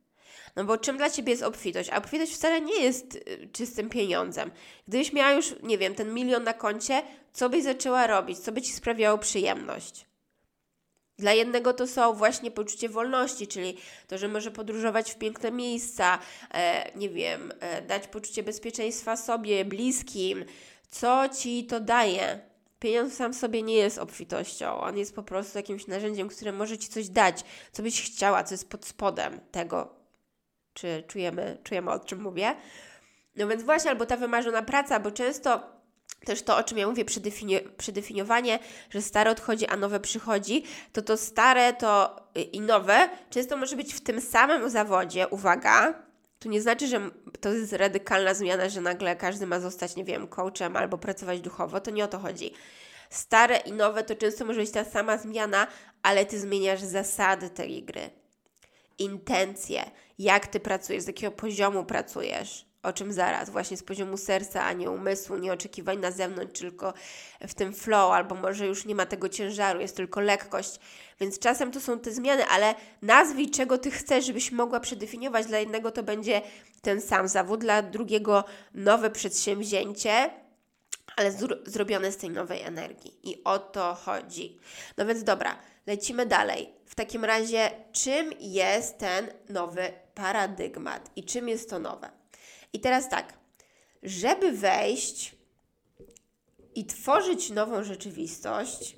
No 0.56 0.64
bo 0.64 0.78
czym 0.78 0.98
dla 0.98 1.10
Ciebie 1.10 1.32
jest 1.32 1.44
obfitość? 1.44 1.90
A 1.90 1.98
obfitość 1.98 2.34
wcale 2.34 2.62
nie 2.62 2.84
jest 2.84 3.16
y, 3.16 3.50
czystym 3.52 3.90
pieniądzem. 3.90 4.52
Gdybyś 4.88 5.14
miała 5.14 5.32
już, 5.32 5.56
nie 5.64 5.78
wiem, 5.78 5.96
ten 5.96 6.14
milion 6.14 6.44
na 6.44 6.54
koncie, 6.54 7.02
co 7.34 7.50
byś 7.50 7.64
zaczęła 7.64 8.08
robić? 8.08 8.40
Co 8.40 8.52
by 8.52 8.62
Ci 8.62 8.74
sprawiało 8.74 9.18
przyjemność? 9.18 10.06
Dla 11.18 11.34
jednego 11.34 11.74
to 11.74 11.88
są 11.88 12.14
właśnie 12.14 12.52
poczucie 12.52 12.90
wolności, 12.90 13.48
czyli 13.48 13.78
to, 14.08 14.18
że 14.18 14.28
może 14.28 14.52
podróżować 14.52 15.12
w 15.12 15.18
piękne 15.18 15.52
miejsca, 15.52 16.20
e, 16.54 16.92
nie 16.96 17.10
wiem, 17.10 17.54
e, 17.60 17.82
dać 17.82 18.08
poczucie 18.08 18.44
bezpieczeństwa 18.44 19.18
sobie, 19.18 19.66
bliskim. 19.66 20.46
Co 20.90 21.30
ci 21.30 21.66
to 21.66 21.80
daje? 21.80 22.40
Pieniądz 22.80 23.14
sam 23.14 23.34
sobie 23.34 23.62
nie 23.62 23.76
jest 23.76 23.98
obfitością. 23.98 24.80
On 24.80 24.98
jest 24.98 25.16
po 25.16 25.24
prostu 25.24 25.58
jakimś 25.58 25.88
narzędziem, 25.88 26.30
które 26.30 26.52
może 26.52 26.78
ci 26.78 26.90
coś 26.90 27.10
dać, 27.10 27.44
co 27.72 27.84
byś 27.84 28.02
chciała, 28.02 28.44
co 28.44 28.54
jest 28.54 28.70
pod 28.70 28.86
spodem 28.86 29.40
tego, 29.52 30.03
czy 30.74 31.04
czujemy, 31.08 31.58
czujemy 31.64 31.92
o 31.92 32.00
czym 32.00 32.22
mówię. 32.22 32.56
No 33.36 33.48
więc 33.48 33.64
właśnie, 33.64 33.92
albo 33.92 34.06
ta 34.06 34.18
wymarzona 34.18 34.62
praca, 34.62 35.00
bo 35.00 35.12
często 35.12 35.74
też 36.26 36.42
to, 36.42 36.58
o 36.58 36.64
czym 36.64 36.78
ja 36.78 36.88
mówię, 36.88 37.06
przedefini- 37.06 37.70
przedefiniowanie, 37.78 38.60
że 38.90 39.02
stare 39.02 39.32
odchodzi, 39.32 39.68
a 39.68 39.78
nowe 39.78 40.00
przychodzi, 40.00 40.64
to 40.94 41.02
to 41.02 41.18
stare 41.18 41.74
to 41.74 42.16
i 42.52 42.62
nowe 42.62 43.10
często 43.30 43.58
może 43.58 43.76
być 43.76 43.94
w 43.94 44.02
tym 44.02 44.22
samym 44.22 44.70
zawodzie, 44.70 45.28
uwaga, 45.28 45.94
to 46.40 46.50
nie 46.50 46.62
znaczy, 46.62 46.88
że 46.88 47.02
to 47.42 47.54
jest 47.54 47.74
radykalna 47.74 48.34
zmiana, 48.34 48.70
że 48.70 48.82
nagle 48.82 49.16
każdy 49.16 49.48
ma 49.48 49.60
zostać, 49.60 49.96
nie 49.96 50.04
wiem, 50.04 50.28
coachem 50.28 50.76
albo 50.76 50.98
pracować 50.98 51.42
duchowo, 51.42 51.80
to 51.80 51.92
nie 51.92 52.04
o 52.04 52.08
to 52.08 52.20
chodzi. 52.20 52.54
Stare 53.10 53.58
i 53.58 53.72
nowe 53.72 54.04
to 54.04 54.16
często 54.16 54.46
może 54.46 54.60
być 54.60 54.72
ta 54.72 54.84
sama 54.84 55.18
zmiana, 55.18 55.68
ale 56.04 56.26
ty 56.26 56.40
zmieniasz 56.40 56.82
zasady 56.82 57.50
tej 57.50 57.84
gry 57.84 58.23
intencje, 59.00 59.92
jak 60.20 60.48
ty 60.48 60.60
pracujesz, 60.60 61.04
z 61.04 61.08
jakiego 61.08 61.32
poziomu 61.32 61.86
pracujesz, 61.86 62.66
o 62.84 62.94
czym 62.94 63.14
zaraz, 63.14 63.50
właśnie 63.50 63.78
z 63.78 63.84
poziomu 63.84 64.18
serca, 64.18 64.64
a 64.64 64.74
nie 64.74 64.92
umysłu, 64.92 65.38
nie 65.38 65.54
oczekiwań 65.54 66.00
na 66.00 66.12
zewnątrz, 66.12 66.60
tylko 66.60 66.94
w 67.48 67.54
tym 67.54 67.74
flow, 67.74 68.12
albo 68.12 68.36
może 68.36 68.68
już 68.68 68.86
nie 68.86 68.96
ma 68.96 69.06
tego 69.06 69.30
ciężaru, 69.30 69.82
jest 69.82 69.96
tylko 69.96 70.22
lekkość. 70.22 70.80
Więc 71.20 71.40
czasem 71.40 71.72
to 71.72 71.82
są 71.82 72.00
te 72.00 72.12
zmiany, 72.12 72.46
ale 72.46 72.76
nazwij 73.02 73.50
czego 73.50 73.78
ty 73.78 73.92
chcesz, 73.92 74.26
żebyś 74.26 74.52
mogła 74.52 74.80
przedefiniować. 74.80 75.46
Dla 75.46 75.60
jednego 75.60 75.92
to 75.92 76.04
będzie 76.04 76.42
ten 76.82 77.02
sam 77.02 77.28
zawód, 77.28 77.60
dla 77.60 77.82
drugiego 77.82 78.44
nowe 78.74 79.10
przedsięwzięcie, 79.10 80.30
ale 81.16 81.32
zrobione 81.66 82.12
z 82.12 82.18
tej 82.18 82.30
nowej 82.30 82.62
energii. 82.62 83.14
I 83.24 83.44
o 83.44 83.60
to 83.60 83.96
chodzi. 83.96 84.60
No 84.98 85.06
więc 85.06 85.24
dobra, 85.24 85.58
lecimy 85.88 86.26
dalej. 86.26 86.74
W 86.86 86.96
takim 86.96 87.26
razie, 87.26 87.72
czym 87.92 88.34
jest 88.40 88.98
ten 88.98 89.34
nowy 89.50 89.94
paradygmat 90.16 91.10
i 91.16 91.24
czym 91.24 91.50
jest 91.50 91.70
to 91.70 91.80
nowe? 91.80 92.10
I 92.74 92.80
teraz 92.80 93.10
tak, 93.10 93.34
żeby 94.04 94.52
wejść 94.52 95.36
i 96.76 96.86
tworzyć 96.86 97.50
nową 97.50 97.84
rzeczywistość, 97.84 98.96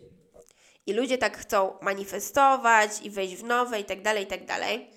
i 0.85 0.93
ludzie 0.93 1.17
tak 1.17 1.37
chcą 1.37 1.77
manifestować 1.81 2.91
i 3.03 3.09
wejść 3.09 3.35
w 3.35 3.43
nowe 3.43 3.79
i 3.79 3.85
tak 3.85 4.01
dalej, 4.01 4.23
i 4.23 4.27
tak 4.27 4.45
dalej. 4.45 4.89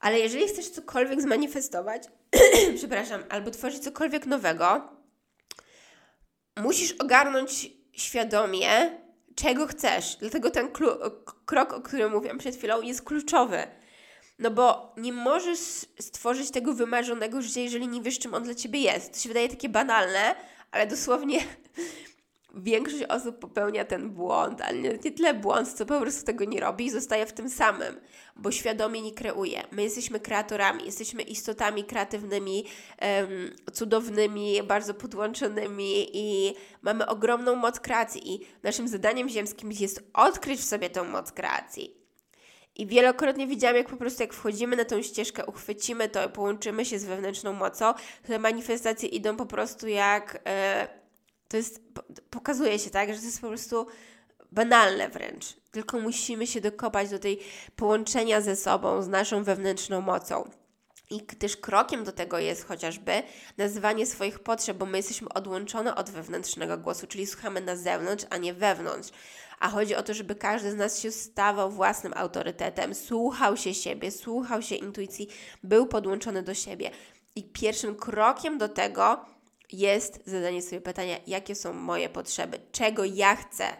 Ale 0.00 0.18
jeżeli 0.18 0.48
chcesz 0.48 0.70
cokolwiek 0.70 1.22
zmanifestować, 1.22 2.02
przepraszam, 2.76 3.24
albo 3.28 3.50
tworzyć 3.50 3.84
cokolwiek 3.84 4.26
nowego, 4.26 4.88
musisz 6.56 6.92
ogarnąć 6.92 7.70
świadomie, 7.92 8.98
czego 9.40 9.66
chcesz. 9.66 10.16
Dlatego 10.20 10.50
ten 10.50 10.68
krok, 11.46 11.72
o 11.72 11.80
którym 11.80 12.12
mówiłam 12.12 12.38
przed 12.38 12.56
chwilą, 12.56 12.82
jest 12.82 13.02
kluczowy. 13.02 13.62
No 14.38 14.50
bo 14.50 14.94
nie 14.96 15.12
możesz 15.12 15.58
stworzyć 16.00 16.50
tego 16.50 16.74
wymarzonego 16.74 17.42
życia, 17.42 17.60
jeżeli 17.60 17.88
nie 17.88 18.02
wiesz, 18.02 18.18
czym 18.18 18.34
on 18.34 18.42
dla 18.42 18.54
ciebie 18.54 18.80
jest. 18.80 19.12
To 19.12 19.18
się 19.18 19.28
wydaje 19.28 19.48
takie 19.48 19.68
banalne, 19.68 20.34
ale 20.70 20.86
dosłownie 20.86 21.40
większość 22.54 23.02
osób 23.02 23.38
popełnia 23.38 23.84
ten 23.84 24.10
błąd, 24.10 24.60
ale 24.60 24.78
nie, 24.78 24.98
nie 25.04 25.12
tyle 25.12 25.34
błąd, 25.34 25.72
co 25.72 25.86
po 25.86 26.00
prostu 26.00 26.26
tego 26.26 26.44
nie 26.44 26.60
robi 26.60 26.86
i 26.86 26.90
zostaje 26.90 27.26
w 27.26 27.32
tym 27.32 27.50
samym, 27.50 28.00
bo 28.36 28.50
świadomie 28.50 29.02
nie 29.02 29.12
kreuje. 29.12 29.62
My 29.72 29.82
jesteśmy 29.82 30.20
kreatorami, 30.20 30.84
jesteśmy 30.84 31.22
istotami 31.22 31.84
kreatywnymi, 31.84 32.64
um, 33.02 33.56
cudownymi, 33.72 34.62
bardzo 34.62 34.94
podłączonymi 34.94 36.16
i 36.16 36.54
mamy 36.82 37.06
ogromną 37.06 37.54
moc 37.56 37.80
kreacji 37.80 38.34
i 38.34 38.46
naszym 38.62 38.88
zadaniem 38.88 39.28
ziemskim 39.28 39.72
jest 39.72 40.10
odkryć 40.14 40.60
w 40.60 40.64
sobie 40.64 40.90
tą 40.90 41.04
moc 41.04 41.32
kreacji. 41.32 41.98
I 42.76 42.86
wielokrotnie 42.86 43.46
widziałam, 43.46 43.76
jak 43.76 43.88
po 43.88 43.96
prostu 43.96 44.22
jak 44.22 44.34
wchodzimy 44.34 44.76
na 44.76 44.84
tą 44.84 45.02
ścieżkę, 45.02 45.46
uchwycimy 45.46 46.08
to, 46.08 46.28
połączymy 46.28 46.84
się 46.84 46.98
z 46.98 47.04
wewnętrzną 47.04 47.52
mocą, 47.52 47.94
te 48.26 48.38
manifestacje 48.38 49.08
idą 49.08 49.36
po 49.36 49.46
prostu 49.46 49.88
jak... 49.88 50.42
Yy, 50.44 50.98
to 51.48 51.56
jest, 51.56 51.80
pokazuje 52.30 52.78
się 52.78 52.90
tak, 52.90 53.14
że 53.14 53.18
to 53.18 53.24
jest 53.24 53.40
po 53.40 53.48
prostu 53.48 53.86
banalne 54.52 55.08
wręcz. 55.08 55.56
Tylko 55.70 56.00
musimy 56.00 56.46
się 56.46 56.60
dokopać 56.60 57.10
do 57.10 57.18
tej 57.18 57.40
połączenia 57.76 58.40
ze 58.40 58.56
sobą, 58.56 59.02
z 59.02 59.08
naszą 59.08 59.44
wewnętrzną 59.44 60.00
mocą. 60.00 60.50
I 61.10 61.20
też 61.20 61.56
krokiem 61.56 62.04
do 62.04 62.12
tego 62.12 62.38
jest 62.38 62.64
chociażby 62.64 63.22
nazywanie 63.58 64.06
swoich 64.06 64.38
potrzeb, 64.38 64.76
bo 64.76 64.86
my 64.86 64.96
jesteśmy 64.96 65.28
odłączone 65.28 65.94
od 65.94 66.10
wewnętrznego 66.10 66.78
głosu, 66.78 67.06
czyli 67.06 67.26
słuchamy 67.26 67.60
na 67.60 67.76
zewnątrz, 67.76 68.26
a 68.30 68.36
nie 68.36 68.54
wewnątrz. 68.54 69.10
A 69.60 69.68
chodzi 69.68 69.94
o 69.94 70.02
to, 70.02 70.14
żeby 70.14 70.34
każdy 70.34 70.70
z 70.70 70.74
nas 70.74 71.00
się 71.00 71.10
stawał 71.10 71.70
własnym 71.70 72.12
autorytetem, 72.16 72.94
słuchał 72.94 73.56
się 73.56 73.74
siebie, 73.74 74.10
słuchał 74.10 74.62
się 74.62 74.74
intuicji, 74.74 75.28
był 75.62 75.86
podłączony 75.86 76.42
do 76.42 76.54
siebie. 76.54 76.90
I 77.34 77.44
pierwszym 77.44 77.96
krokiem 77.96 78.58
do 78.58 78.68
tego 78.68 79.24
jest 79.72 80.20
zadanie 80.26 80.62
sobie 80.62 80.80
pytania, 80.80 81.16
jakie 81.26 81.54
są 81.54 81.72
moje 81.72 82.08
potrzeby, 82.08 82.58
czego 82.72 83.04
ja 83.04 83.36
chcę, 83.36 83.76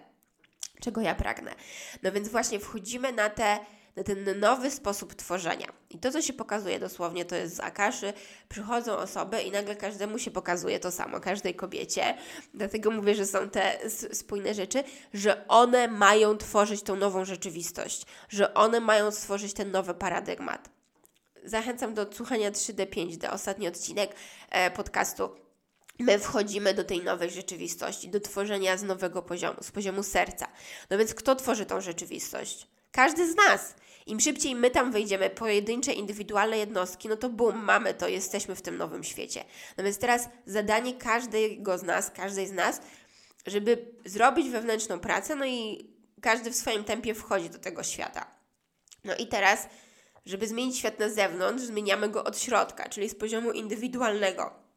czego 0.80 1.00
ja 1.00 1.14
pragnę. 1.14 1.54
No 2.02 2.12
więc 2.12 2.28
właśnie 2.28 2.60
wchodzimy 2.60 3.12
na, 3.12 3.30
te, 3.30 3.58
na 3.96 4.02
ten 4.02 4.40
nowy 4.40 4.70
sposób 4.70 5.14
tworzenia. 5.14 5.66
I 5.90 5.98
to, 5.98 6.10
co 6.10 6.22
się 6.22 6.32
pokazuje 6.32 6.78
dosłownie, 6.78 7.24
to 7.24 7.36
jest 7.36 7.56
z 7.56 7.60
Akaszy. 7.60 8.12
Przychodzą 8.48 8.96
osoby 8.96 9.42
i 9.42 9.50
nagle 9.50 9.76
każdemu 9.76 10.18
się 10.18 10.30
pokazuje 10.30 10.80
to 10.80 10.90
samo, 10.90 11.20
każdej 11.20 11.54
kobiecie. 11.54 12.14
Dlatego 12.54 12.90
mówię, 12.90 13.14
że 13.14 13.26
są 13.26 13.50
te 13.50 13.78
spójne 14.12 14.54
rzeczy, 14.54 14.84
że 15.14 15.48
one 15.48 15.88
mają 15.88 16.36
tworzyć 16.36 16.82
tą 16.82 16.96
nową 16.96 17.24
rzeczywistość, 17.24 18.06
że 18.28 18.54
one 18.54 18.80
mają 18.80 19.10
stworzyć 19.10 19.52
ten 19.52 19.70
nowy 19.70 19.94
paradygmat. 19.94 20.70
Zachęcam 21.44 21.94
do 21.94 22.02
odsłuchania 22.02 22.50
3D, 22.50 22.86
5D, 22.86 23.32
ostatni 23.32 23.68
odcinek 23.68 24.14
e, 24.50 24.70
podcastu 24.70 25.47
my 25.98 26.18
wchodzimy 26.18 26.74
do 26.74 26.84
tej 26.84 27.02
nowej 27.02 27.30
rzeczywistości, 27.30 28.08
do 28.08 28.20
tworzenia 28.20 28.76
z 28.76 28.82
nowego 28.82 29.22
poziomu, 29.22 29.62
z 29.62 29.70
poziomu 29.70 30.02
serca. 30.02 30.48
No 30.90 30.98
więc 30.98 31.14
kto 31.14 31.36
tworzy 31.36 31.66
tą 31.66 31.80
rzeczywistość? 31.80 32.66
Każdy 32.92 33.32
z 33.32 33.36
nas. 33.36 33.74
Im 34.06 34.20
szybciej 34.20 34.54
my 34.54 34.70
tam 34.70 34.92
wejdziemy, 34.92 35.30
pojedyncze, 35.30 35.92
indywidualne 35.92 36.58
jednostki, 36.58 37.08
no 37.08 37.16
to 37.16 37.28
bum, 37.28 37.64
mamy 37.64 37.94
to, 37.94 38.08
jesteśmy 38.08 38.54
w 38.54 38.62
tym 38.62 38.76
nowym 38.76 39.04
świecie. 39.04 39.44
No 39.76 39.84
więc 39.84 39.98
teraz 39.98 40.28
zadanie 40.46 40.94
każdego 40.94 41.78
z 41.78 41.82
nas, 41.82 42.10
każdej 42.10 42.46
z 42.46 42.52
nas, 42.52 42.80
żeby 43.46 43.94
zrobić 44.04 44.48
wewnętrzną 44.48 45.00
pracę, 45.00 45.36
no 45.36 45.46
i 45.46 45.90
każdy 46.20 46.50
w 46.50 46.56
swoim 46.56 46.84
tempie 46.84 47.14
wchodzi 47.14 47.50
do 47.50 47.58
tego 47.58 47.82
świata. 47.82 48.26
No 49.04 49.16
i 49.16 49.26
teraz, 49.26 49.68
żeby 50.26 50.46
zmienić 50.46 50.78
świat 50.78 50.98
na 50.98 51.08
zewnątrz, 51.08 51.64
zmieniamy 51.64 52.08
go 52.08 52.24
od 52.24 52.38
środka, 52.38 52.88
czyli 52.88 53.08
z 53.08 53.14
poziomu 53.14 53.52
indywidualnego. 53.52 54.67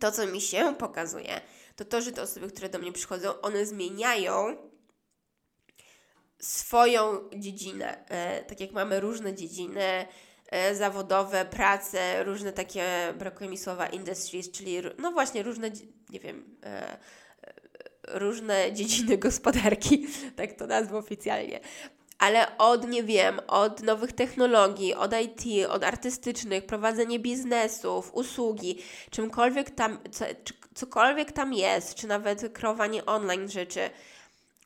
To, 0.00 0.12
co 0.12 0.26
mi 0.26 0.40
się 0.40 0.74
pokazuje, 0.78 1.40
to 1.76 1.84
to, 1.84 2.00
że 2.00 2.12
te 2.12 2.22
osoby, 2.22 2.48
które 2.48 2.68
do 2.68 2.78
mnie 2.78 2.92
przychodzą, 2.92 3.40
one 3.40 3.66
zmieniają 3.66 4.56
swoją 6.38 7.30
dziedzinę. 7.36 8.08
E, 8.08 8.44
tak 8.44 8.60
jak 8.60 8.72
mamy 8.72 9.00
różne 9.00 9.34
dziedziny 9.34 10.06
e, 10.46 10.74
zawodowe, 10.74 11.44
prace, 11.44 12.24
różne 12.24 12.52
takie, 12.52 13.14
brakuje 13.18 13.50
mi 13.50 13.58
słowa 13.58 13.86
industries, 13.86 14.50
czyli 14.50 14.76
no 14.98 15.12
właśnie 15.12 15.42
różne, 15.42 15.70
nie 16.10 16.20
wiem, 16.20 16.58
e, 16.64 16.98
różne 18.08 18.68
dziedziny 18.76 19.18
gospodarki, 19.18 20.06
tak 20.36 20.52
to 20.52 20.66
nazwę 20.66 20.98
oficjalnie. 20.98 21.60
Ale 22.18 22.58
od, 22.58 22.88
nie 22.88 23.02
wiem, 23.02 23.40
od 23.46 23.82
nowych 23.82 24.12
technologii, 24.12 24.94
od 24.94 25.12
IT, 25.20 25.68
od 25.68 25.84
artystycznych, 25.84 26.66
prowadzenie 26.66 27.18
biznesów, 27.18 28.14
usługi, 28.14 28.82
czymkolwiek 29.10 29.70
tam, 29.70 29.98
co, 30.10 30.24
cokolwiek 30.74 31.32
tam 31.32 31.52
jest, 31.52 31.94
czy 31.94 32.06
nawet 32.06 32.52
kreowanie 32.52 33.06
online 33.06 33.48
rzeczy, 33.48 33.90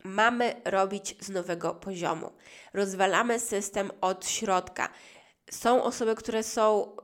mamy 0.04 0.54
robić 0.64 1.16
z 1.20 1.28
nowego 1.28 1.74
poziomu. 1.74 2.32
Rozwalamy 2.72 3.40
system 3.40 3.90
od 4.00 4.26
środka. 4.26 4.88
Są 5.52 5.82
osoby, 5.82 6.14
które 6.14 6.42
są, 6.42 6.96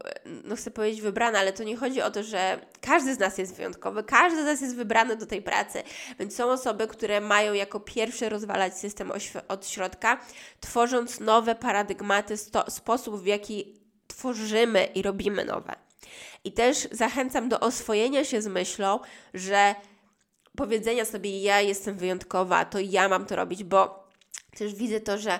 no 0.44 0.56
chcę 0.56 0.70
powiedzieć, 0.70 1.00
wybrane, 1.00 1.38
ale 1.38 1.52
to 1.52 1.64
nie 1.64 1.76
chodzi 1.76 2.02
o 2.02 2.10
to, 2.10 2.22
że 2.22 2.60
każdy 2.80 3.14
z 3.14 3.18
nas 3.18 3.38
jest 3.38 3.54
wyjątkowy, 3.56 4.04
każdy 4.04 4.42
z 4.42 4.44
nas 4.44 4.60
jest 4.60 4.76
wybrany 4.76 5.16
do 5.16 5.26
tej 5.26 5.42
pracy, 5.42 5.82
więc 6.18 6.36
są 6.36 6.50
osoby, 6.50 6.86
które 6.86 7.20
mają 7.20 7.52
jako 7.52 7.80
pierwsze 7.80 8.28
rozwalać 8.28 8.78
system 8.78 9.12
od 9.48 9.66
środka, 9.66 10.20
tworząc 10.60 11.20
nowe 11.20 11.54
paradygmaty, 11.54 12.36
sto, 12.36 12.70
sposób 12.70 13.22
w 13.22 13.26
jaki 13.26 13.80
tworzymy 14.06 14.84
i 14.84 15.02
robimy 15.02 15.44
nowe. 15.44 15.74
I 16.44 16.52
też 16.52 16.88
zachęcam 16.90 17.48
do 17.48 17.60
oswojenia 17.60 18.24
się 18.24 18.42
z 18.42 18.46
myślą, 18.46 19.00
że 19.34 19.74
powiedzenia 20.56 21.04
sobie, 21.04 21.42
ja 21.42 21.60
jestem 21.60 21.96
wyjątkowa, 21.96 22.64
to 22.64 22.78
ja 22.78 23.08
mam 23.08 23.26
to 23.26 23.36
robić, 23.36 23.64
bo 23.64 24.08
też 24.58 24.74
widzę 24.74 25.00
to, 25.00 25.18
że 25.18 25.38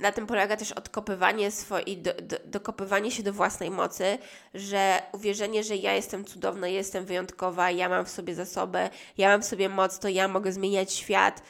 na 0.00 0.12
tym 0.12 0.26
polega 0.26 0.56
też 0.56 0.72
odkopywanie 0.72 1.50
swojej, 1.50 1.98
do, 1.98 2.14
do, 2.14 2.36
dokopywanie 2.44 3.10
się 3.10 3.22
do 3.22 3.32
własnej 3.32 3.70
mocy, 3.70 4.18
że 4.54 5.02
uwierzenie, 5.12 5.64
że 5.64 5.76
ja 5.76 5.94
jestem 5.94 6.24
cudowna, 6.24 6.68
jestem 6.68 7.04
wyjątkowa, 7.04 7.70
ja 7.70 7.88
mam 7.88 8.04
w 8.04 8.10
sobie 8.10 8.34
zasoby, 8.34 8.90
ja 9.18 9.28
mam 9.28 9.42
w 9.42 9.44
sobie 9.44 9.68
moc, 9.68 9.98
to 9.98 10.08
ja 10.08 10.28
mogę 10.28 10.52
zmieniać 10.52 10.92
świat 10.92 11.42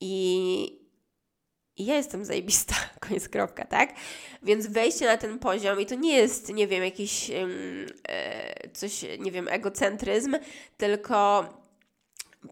i, 0.00 0.80
i 1.76 1.86
ja 1.86 1.96
jestem 1.96 2.24
zajebista, 2.24 2.74
koniec 3.08 3.28
kropka, 3.28 3.64
tak? 3.64 3.94
Więc 4.42 4.66
wejście 4.66 5.06
na 5.06 5.16
ten 5.16 5.38
poziom 5.38 5.80
i 5.80 5.86
to 5.86 5.94
nie 5.94 6.16
jest, 6.16 6.54
nie 6.54 6.66
wiem, 6.66 6.84
jakiś 6.84 7.28
yy, 7.28 7.86
coś, 8.72 9.04
nie 9.18 9.32
wiem, 9.32 9.48
egocentryzm, 9.48 10.36
tylko 10.76 11.48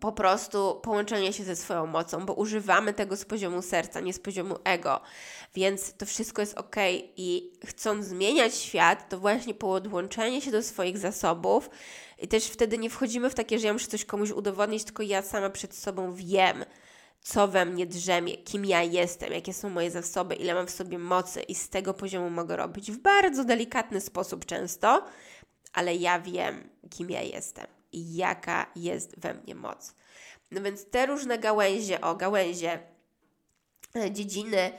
po 0.01 0.13
prostu 0.13 0.81
połączenie 0.83 1.33
się 1.33 1.45
ze 1.45 1.57
swoją 1.57 1.87
mocą, 1.87 2.27
bo 2.27 2.35
używamy 2.35 2.93
tego 2.93 3.17
z 3.17 3.25
poziomu 3.25 3.63
serca, 3.63 4.01
nie 4.01 4.13
z 4.13 4.19
poziomu 4.19 4.57
ego. 4.65 5.01
Więc 5.55 5.95
to 5.95 6.07
wszystko 6.07 6.43
jest 6.43 6.59
ok 6.59 6.77
i 7.17 7.53
chcąc 7.67 8.07
zmieniać 8.07 8.55
świat, 8.55 9.09
to 9.09 9.19
właśnie 9.19 9.55
podłączenie 9.55 10.41
się 10.41 10.51
do 10.51 10.63
swoich 10.63 10.99
zasobów 10.99 11.71
i 12.19 12.29
też 12.29 12.47
wtedy 12.47 12.79
nie 12.79 12.91
wchodzimy 12.91 13.31
w 13.31 13.35
takie, 13.35 13.59
że 13.59 13.67
ja 13.67 13.73
muszę 13.73 13.87
coś 13.87 14.05
komuś 14.05 14.31
udowodnić, 14.31 14.85
tylko 14.85 15.03
ja 15.03 15.23
sama 15.23 15.51
przed 15.51 15.75
sobą 15.77 16.15
wiem, 16.15 16.65
co 17.21 17.49
we 17.49 17.65
mnie 17.65 17.87
drzemie, 17.87 18.37
kim 18.37 18.65
ja 18.65 18.83
jestem, 18.83 19.33
jakie 19.33 19.53
są 19.53 19.71
moje 19.71 19.91
zasoby, 19.91 20.35
ile 20.35 20.55
mam 20.55 20.67
w 20.67 20.71
sobie 20.71 20.99
mocy 20.99 21.43
i 21.43 21.55
z 21.55 21.69
tego 21.69 21.95
poziomu 21.95 22.31
mogę 22.31 22.57
robić 22.57 22.93
w 22.93 22.99
bardzo 22.99 23.45
delikatny 23.45 24.01
sposób 24.01 24.45
często, 24.45 25.05
ale 25.73 25.95
ja 25.95 26.21
wiem, 26.21 26.71
kim 26.91 27.11
ja 27.11 27.23
jestem 27.23 27.82
jaka 27.93 28.67
jest 28.77 29.21
we 29.21 29.35
mnie 29.35 29.55
moc. 29.55 29.95
No 30.51 30.63
więc 30.63 30.91
te 30.91 31.07
różne 31.07 31.39
gałęzie, 31.39 32.01
o 32.01 32.15
gałęzie, 32.15 32.79
e, 33.97 34.11
dziedziny, 34.11 34.73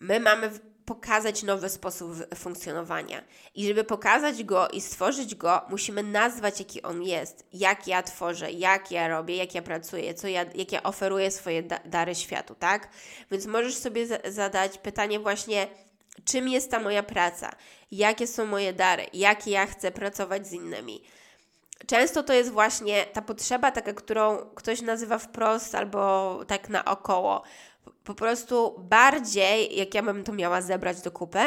my 0.00 0.20
mamy 0.20 0.50
pokazać 0.84 1.42
nowy 1.42 1.68
sposób 1.68 2.34
funkcjonowania. 2.34 3.24
I 3.54 3.66
żeby 3.66 3.84
pokazać 3.84 4.44
go 4.44 4.68
i 4.68 4.80
stworzyć 4.80 5.34
go, 5.34 5.60
musimy 5.68 6.02
nazwać, 6.02 6.58
jaki 6.58 6.82
on 6.82 7.02
jest, 7.02 7.46
jak 7.52 7.88
ja 7.88 8.02
tworzę, 8.02 8.52
jak 8.52 8.90
ja 8.90 9.08
robię, 9.08 9.36
jak 9.36 9.54
ja 9.54 9.62
pracuję, 9.62 10.14
co 10.14 10.28
ja, 10.28 10.44
jak 10.54 10.72
ja 10.72 10.82
oferuję 10.82 11.30
swoje 11.30 11.62
da 11.62 11.78
dary 11.84 12.14
światu, 12.14 12.54
tak? 12.54 12.88
Więc 13.30 13.46
możesz 13.46 13.76
sobie 13.76 14.06
zadać 14.32 14.78
pytanie 14.78 15.20
właśnie, 15.20 15.66
czym 16.24 16.48
jest 16.48 16.70
ta 16.70 16.80
moja 16.80 17.02
praca, 17.02 17.50
jakie 17.90 18.26
są 18.26 18.46
moje 18.46 18.72
dary, 18.72 19.06
jak 19.12 19.46
ja 19.46 19.66
chcę 19.66 19.90
pracować 19.90 20.46
z 20.46 20.52
innymi 20.52 21.02
często 21.86 22.22
to 22.22 22.32
jest 22.32 22.50
właśnie 22.50 23.06
ta 23.12 23.22
potrzeba 23.22 23.70
taka, 23.70 23.92
którą 23.92 24.36
ktoś 24.36 24.82
nazywa 24.82 25.18
wprost 25.18 25.74
albo 25.74 26.40
tak 26.46 26.68
naokoło. 26.68 27.42
Po 28.04 28.14
prostu 28.14 28.74
bardziej, 28.78 29.76
jak 29.76 29.94
ja 29.94 30.02
bym 30.02 30.24
to 30.24 30.32
miała 30.32 30.62
zebrać 30.62 31.00
do 31.00 31.10
kupy, 31.10 31.40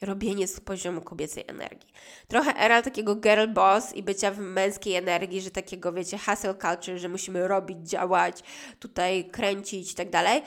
robienie 0.00 0.48
z 0.48 0.60
poziomu 0.60 1.00
kobiecej 1.00 1.44
energii. 1.46 1.92
Trochę 2.28 2.56
era 2.56 2.82
takiego 2.82 3.16
girl 3.16 3.48
boss 3.48 3.92
i 3.92 4.02
bycia 4.02 4.30
w 4.30 4.38
męskiej 4.38 4.94
energii, 4.94 5.40
że 5.40 5.50
takiego, 5.50 5.92
wiecie, 5.92 6.18
hustle 6.18 6.54
culture, 6.54 6.98
że 6.98 7.08
musimy 7.08 7.48
robić, 7.48 7.88
działać, 7.88 8.42
tutaj 8.78 9.30
kręcić 9.30 9.92
i 9.92 9.94
tak 9.94 10.10
dalej. 10.10 10.42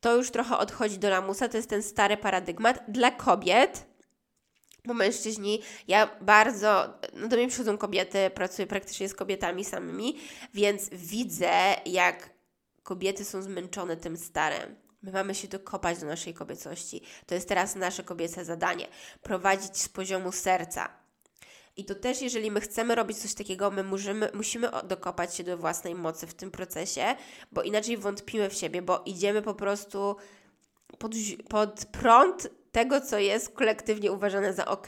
To 0.00 0.16
już 0.16 0.30
trochę 0.30 0.58
odchodzi 0.58 0.98
do 0.98 1.10
lamusa, 1.10 1.48
to 1.48 1.56
jest 1.56 1.70
ten 1.70 1.82
stary 1.82 2.16
paradygmat 2.16 2.84
dla 2.88 3.10
kobiet, 3.10 3.89
bo 4.84 4.94
mężczyźni, 4.94 5.62
ja 5.88 6.10
bardzo, 6.20 6.98
no 7.14 7.28
do 7.28 7.36
mnie 7.36 7.48
przychodzą 7.48 7.78
kobiety, 7.78 8.30
pracuję 8.34 8.66
praktycznie 8.66 9.08
z 9.08 9.14
kobietami 9.14 9.64
samymi, 9.64 10.18
więc 10.54 10.88
widzę, 10.92 11.52
jak 11.86 12.30
kobiety 12.82 13.24
są 13.24 13.42
zmęczone 13.42 13.96
tym 13.96 14.16
starym. 14.16 14.76
My 15.02 15.12
mamy 15.12 15.34
się 15.34 15.48
dokopać 15.48 15.98
do 15.98 16.06
naszej 16.06 16.34
kobiecości. 16.34 17.02
To 17.26 17.34
jest 17.34 17.48
teraz 17.48 17.76
nasze 17.76 18.04
kobiece 18.04 18.44
zadanie. 18.44 18.88
Prowadzić 19.22 19.76
z 19.78 19.88
poziomu 19.88 20.32
serca. 20.32 20.88
I 21.76 21.84
to 21.84 21.94
też, 21.94 22.22
jeżeli 22.22 22.50
my 22.50 22.60
chcemy 22.60 22.94
robić 22.94 23.18
coś 23.18 23.34
takiego, 23.34 23.70
my 23.70 23.84
musimy, 23.84 24.30
musimy 24.34 24.70
dokopać 24.84 25.34
się 25.34 25.44
do 25.44 25.58
własnej 25.58 25.94
mocy 25.94 26.26
w 26.26 26.34
tym 26.34 26.50
procesie, 26.50 27.16
bo 27.52 27.62
inaczej 27.62 27.96
wątpimy 27.96 28.50
w 28.50 28.54
siebie, 28.54 28.82
bo 28.82 29.02
idziemy 29.06 29.42
po 29.42 29.54
prostu 29.54 30.16
pod, 30.98 31.12
pod 31.48 31.84
prąd 31.84 32.50
tego, 32.72 33.00
co 33.00 33.18
jest 33.18 33.50
kolektywnie 33.54 34.12
uważane 34.12 34.52
za 34.52 34.66
ok. 34.66 34.86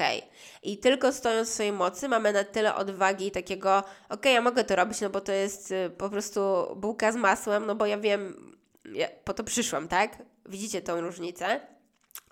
I 0.62 0.79
tylko 0.79 1.12
stojąc 1.12 1.49
w 1.49 1.53
swojej 1.53 1.73
mocy 1.73 2.09
mamy 2.09 2.33
na 2.33 2.45
tyle 2.45 2.75
odwagi 2.75 3.27
i 3.27 3.31
takiego, 3.31 3.85
ok, 4.09 4.25
ja 4.25 4.40
mogę 4.40 4.64
to 4.64 4.77
robić, 4.77 5.01
no 5.01 5.11
bo 5.11 5.21
to 5.21 5.33
jest 5.33 5.71
y, 5.71 5.90
po 5.99 6.11
prostu 6.11 6.40
bułka 6.77 7.12
z 7.12 7.16
masłem, 7.16 7.66
no 7.66 7.75
bo 7.75 7.87
ja 7.87 7.99
wiem, 7.99 8.53
ja 8.92 9.09
po 9.25 9.35
to 9.35 9.45
przyszłam, 9.45 9.88
tak? 9.88 10.18
Widzicie 10.49 10.83
tą 10.83 11.01
różnicę? 11.01 11.61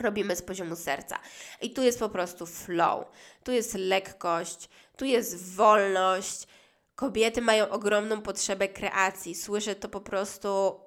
Robimy 0.00 0.36
z 0.36 0.42
poziomu 0.42 0.76
serca. 0.76 1.18
I 1.60 1.70
tu 1.70 1.82
jest 1.82 1.98
po 1.98 2.08
prostu 2.08 2.46
flow, 2.46 3.04
tu 3.44 3.52
jest 3.52 3.74
lekkość, 3.74 4.68
tu 4.96 5.04
jest 5.04 5.54
wolność. 5.54 6.46
Kobiety 6.94 7.40
mają 7.40 7.68
ogromną 7.68 8.22
potrzebę 8.22 8.68
kreacji. 8.68 9.34
Słyszę 9.34 9.74
to 9.74 9.88
po 9.88 10.00
prostu 10.00 10.80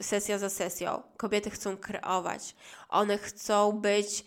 sesja 0.00 0.38
za 0.38 0.50
sesją. 0.50 1.02
Kobiety 1.16 1.50
chcą 1.50 1.76
kreować. 1.76 2.54
One 2.88 3.18
chcą 3.18 3.72
być, 3.72 4.24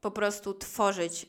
po 0.00 0.10
prostu 0.10 0.54
tworzyć. 0.54 1.26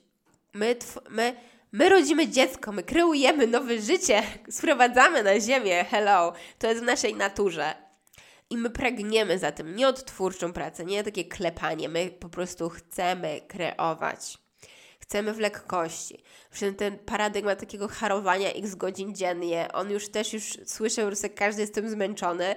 My, 0.54 0.76
tw 0.76 1.00
my, 1.10 1.36
my 1.72 1.90
rodzimy 1.90 2.28
dziecko, 2.28 2.72
my 2.72 2.84
kreujemy 2.84 3.48
nowe 3.48 3.82
życie, 3.82 4.24
sprowadzamy 4.52 5.24
na 5.24 5.40
ziemię. 5.40 5.86
Hello. 5.90 6.34
To 6.60 6.68
jest 6.68 6.82
w 6.82 6.86
naszej 6.86 7.16
naturze. 7.16 7.74
I 8.50 8.58
my 8.58 8.70
pragniemy 8.70 9.40
za 9.40 9.52
tym, 9.52 9.76
nie 9.76 9.88
odtwórczą 9.88 10.54
pracę, 10.54 10.86
nie 10.86 11.04
takie 11.04 11.26
klepanie, 11.26 11.90
my 11.90 12.12
po 12.12 12.30
prostu 12.30 12.70
chcemy 12.70 13.42
kreować. 13.48 14.38
Chcemy 15.00 15.34
w 15.34 15.40
lekkości. 15.40 16.24
Przecież 16.52 16.78
ten 16.78 17.00
paradygmat 17.00 17.60
takiego 17.60 17.88
harowania 17.88 18.50
x 18.50 18.76
godzin 18.76 19.16
dziennie, 19.16 19.70
on 19.74 19.92
już 19.92 20.10
też 20.10 20.34
już 20.34 20.58
słyszę, 20.66 21.16
że 21.16 21.30
każdy 21.30 21.62
jest 21.62 21.74
tym 21.74 21.90
zmęczony 21.90 22.56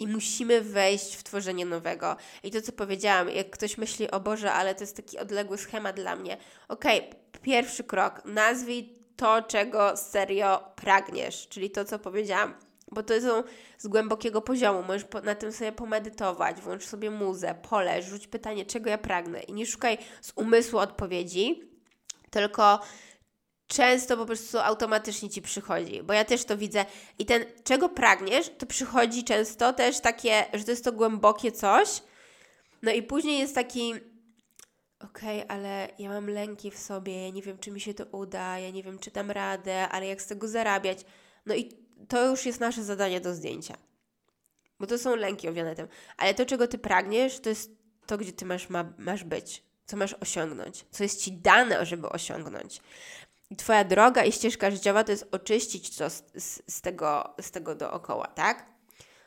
i 0.00 0.06
musimy 0.06 0.60
wejść 0.60 1.16
w 1.16 1.22
tworzenie 1.22 1.66
nowego. 1.66 2.16
I 2.42 2.50
to, 2.50 2.62
co 2.62 2.72
powiedziałam, 2.72 3.30
jak 3.30 3.50
ktoś 3.50 3.78
myśli, 3.78 4.10
o 4.10 4.20
Boże, 4.20 4.52
ale 4.52 4.74
to 4.74 4.80
jest 4.80 4.96
taki 4.96 5.18
odległy 5.18 5.58
schemat 5.58 5.96
dla 5.96 6.16
mnie. 6.16 6.36
Okej, 6.68 6.98
okay, 6.98 7.20
pierwszy 7.42 7.84
krok, 7.84 8.22
nazwij 8.24 8.98
to, 9.16 9.42
czego 9.42 9.96
serio 9.96 10.64
pragniesz, 10.76 11.48
czyli 11.48 11.70
to, 11.70 11.84
co 11.84 11.98
powiedziałam 11.98 12.54
bo 12.92 13.02
to 13.02 13.20
są 13.20 13.42
z 13.78 13.86
głębokiego 13.86 14.42
poziomu. 14.42 14.82
Możesz 14.82 15.04
na 15.22 15.34
tym 15.34 15.52
sobie 15.52 15.72
pomedytować, 15.72 16.60
włącz 16.60 16.84
sobie 16.84 17.10
muzę, 17.10 17.54
pole, 17.54 18.02
rzuć 18.02 18.26
pytanie, 18.26 18.66
czego 18.66 18.90
ja 18.90 18.98
pragnę. 18.98 19.42
I 19.42 19.52
nie 19.52 19.66
szukaj 19.66 19.98
z 20.20 20.32
umysłu 20.36 20.78
odpowiedzi, 20.78 21.62
tylko 22.30 22.80
często 23.70 24.16
po 24.16 24.26
prostu 24.26 24.58
automatycznie 24.58 25.30
ci 25.30 25.42
przychodzi, 25.42 26.02
bo 26.02 26.12
ja 26.12 26.24
też 26.24 26.44
to 26.44 26.56
widzę. 26.56 26.84
I 27.18 27.26
ten, 27.26 27.44
czego 27.64 27.88
pragniesz, 27.88 28.50
to 28.58 28.66
przychodzi 28.66 29.24
często 29.24 29.72
też 29.72 30.00
takie, 30.00 30.44
że 30.54 30.64
to 30.64 30.70
jest 30.70 30.84
to 30.84 30.92
głębokie 30.92 31.52
coś. 31.52 32.02
No 32.82 32.92
i 32.92 33.02
później 33.02 33.38
jest 33.38 33.54
taki, 33.54 33.94
okej, 35.00 35.42
okay, 35.42 35.48
ale 35.48 35.88
ja 35.98 36.08
mam 36.08 36.30
lęki 36.30 36.70
w 36.70 36.78
sobie, 36.78 37.22
ja 37.22 37.30
nie 37.30 37.42
wiem, 37.42 37.58
czy 37.58 37.70
mi 37.70 37.80
się 37.80 37.94
to 37.94 38.04
uda, 38.04 38.58
ja 38.58 38.70
nie 38.70 38.82
wiem, 38.82 38.98
czy 38.98 39.10
dam 39.10 39.30
radę, 39.30 39.88
ale 39.88 40.06
jak 40.06 40.22
z 40.22 40.26
tego 40.26 40.48
zarabiać. 40.48 41.04
No 41.46 41.54
i 41.54 41.72
to 42.08 42.26
już 42.26 42.46
jest 42.46 42.60
nasze 42.60 42.84
zadanie 42.84 43.20
do 43.20 43.34
zdjęcia. 43.34 43.76
Bo 44.80 44.86
to 44.86 44.98
są 44.98 45.16
lęki 45.16 45.48
owiane 45.48 45.76
tym. 45.76 45.88
Ale 46.16 46.34
to, 46.34 46.46
czego 46.46 46.68
ty 46.68 46.78
pragniesz, 46.78 47.40
to 47.40 47.48
jest 47.48 47.70
to, 48.06 48.18
gdzie 48.18 48.32
ty 48.32 48.44
masz, 48.44 48.68
ma, 48.68 48.92
masz 48.98 49.24
być, 49.24 49.62
co 49.86 49.96
masz 49.96 50.14
osiągnąć, 50.14 50.86
co 50.90 51.02
jest 51.02 51.22
ci 51.24 51.32
dane, 51.32 51.86
żeby 51.86 52.08
osiągnąć. 52.08 52.80
Twoja 53.56 53.84
droga 53.84 54.24
i 54.24 54.32
ścieżka 54.32 54.70
życiowa 54.70 55.04
to 55.04 55.12
jest 55.12 55.28
oczyścić 55.32 55.96
to 55.96 56.10
z, 56.10 56.22
z, 56.66 56.80
tego, 56.80 57.34
z 57.40 57.50
tego 57.50 57.74
dookoła, 57.74 58.26
tak? 58.26 58.66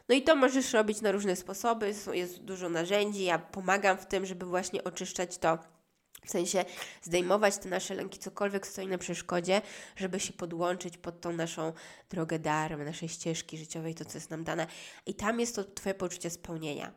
No 0.09 0.15
i 0.15 0.21
to 0.21 0.35
możesz 0.35 0.73
robić 0.73 1.01
na 1.01 1.11
różne 1.11 1.35
sposoby, 1.35 1.93
jest 2.13 2.43
dużo 2.43 2.69
narzędzi, 2.69 3.23
ja 3.23 3.39
pomagam 3.39 3.97
w 3.97 4.05
tym, 4.05 4.25
żeby 4.25 4.45
właśnie 4.45 4.83
oczyszczać 4.83 5.37
to 5.37 5.57
w 6.25 6.29
sensie 6.29 6.65
zdejmować 7.01 7.57
te 7.57 7.69
nasze 7.69 7.95
lęki, 7.95 8.19
cokolwiek 8.19 8.67
stoi 8.67 8.87
na 8.87 8.97
przeszkodzie, 8.97 9.61
żeby 9.95 10.19
się 10.19 10.33
podłączyć 10.33 10.97
pod 10.97 11.21
tą 11.21 11.33
naszą 11.33 11.73
drogę 12.09 12.39
darm, 12.39 12.83
naszej 12.83 13.09
ścieżki 13.09 13.57
życiowej, 13.57 13.95
to 13.95 14.05
co 14.05 14.17
jest 14.17 14.29
nam 14.29 14.43
dane. 14.43 14.67
I 15.05 15.13
tam 15.13 15.39
jest 15.39 15.55
to 15.55 15.63
Twoje 15.63 15.95
poczucie 15.95 16.29
spełnienia. 16.29 16.91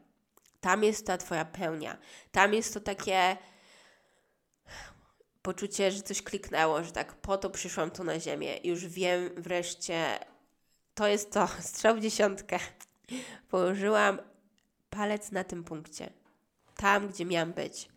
Tam 0.61 0.85
jest 0.85 1.07
ta 1.07 1.19
Twoja 1.19 1.45
pełnia. 1.45 1.97
Tam 2.33 2.55
jest 2.55 2.75
to 2.75 2.81
takie 2.81 3.37
poczucie, 5.47 5.91
że 5.91 6.03
coś 6.03 6.23
kliknęło, 6.23 6.85
że 6.85 6.93
tak 6.93 7.15
po 7.15 7.39
to 7.39 7.51
przyszłam 7.51 7.91
tu 7.91 8.05
na 8.05 8.21
ziemię. 8.21 8.59
Już 8.65 8.87
wiem 8.87 9.31
wreszcie, 9.37 10.19
to 10.95 11.09
jest 11.09 11.33
to, 11.33 11.49
strzał 11.71 11.97
w 11.97 12.01
dziesiątkę. 12.01 12.59
Położyłam 13.49 14.19
palec 14.91 15.33
na 15.33 15.45
tym 15.45 15.65
punkcie. 15.65 16.11
Tam, 16.77 17.09
gdzie 17.09 17.25
miałam 17.25 17.53
być. 17.53 17.89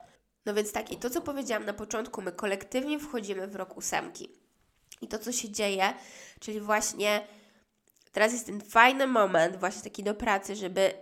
No 0.46 0.54
więc 0.54 0.72
tak, 0.72 0.92
i 0.92 0.98
to 0.98 1.10
co 1.10 1.22
powiedziałam 1.22 1.66
na 1.66 1.74
początku, 1.74 2.22
my 2.22 2.32
kolektywnie 2.32 3.00
wchodzimy 3.00 3.48
w 3.48 3.56
rok 3.56 3.78
ósemki. 3.78 4.30
I 5.02 5.08
to 5.08 5.20
co 5.20 5.32
się 5.32 5.50
dzieje, 5.50 5.94
czyli 6.40 6.60
właśnie 6.60 7.28
teraz 8.12 8.34
jest 8.34 8.46
ten 8.46 8.62
fajny 8.62 9.08
moment, 9.08 9.58
właśnie 9.58 9.82
taki 9.82 10.04
do 10.04 10.16
pracy, 10.16 10.56
żeby 10.56 10.94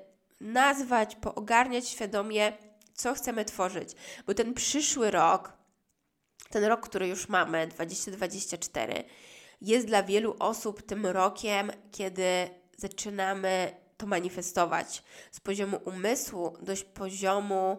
nazwać, 0.42 1.16
poogarniać 1.16 1.88
świadomie, 1.88 2.54
co 2.94 3.14
chcemy 3.14 3.46
tworzyć. 3.46 3.90
Bo 4.28 4.34
ten 4.34 4.54
przyszły 4.54 5.12
rok, 5.12 5.57
ten 6.50 6.64
rok, 6.64 6.90
który 6.90 7.08
już 7.08 7.30
mamy, 7.30 7.68
2024, 7.68 9.04
jest 9.62 9.88
dla 9.88 10.04
wielu 10.04 10.36
osób 10.40 10.82
tym 10.82 11.06
rokiem, 11.06 11.72
kiedy 11.92 12.50
zaczynamy 12.78 13.76
to 13.98 14.08
manifestować 14.08 15.04
z 15.32 15.40
poziomu 15.40 15.80
umysłu 15.86 16.58
do 16.62 16.74
poziomu 16.94 17.78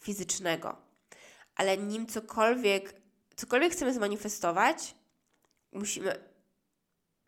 fizycznego 0.00 0.84
ale 1.54 1.78
nim 1.78 2.06
cokolwiek, 2.06 2.94
cokolwiek 3.36 3.72
chcemy 3.72 3.94
zmanifestować, 3.94 4.94
musimy, 5.72 6.18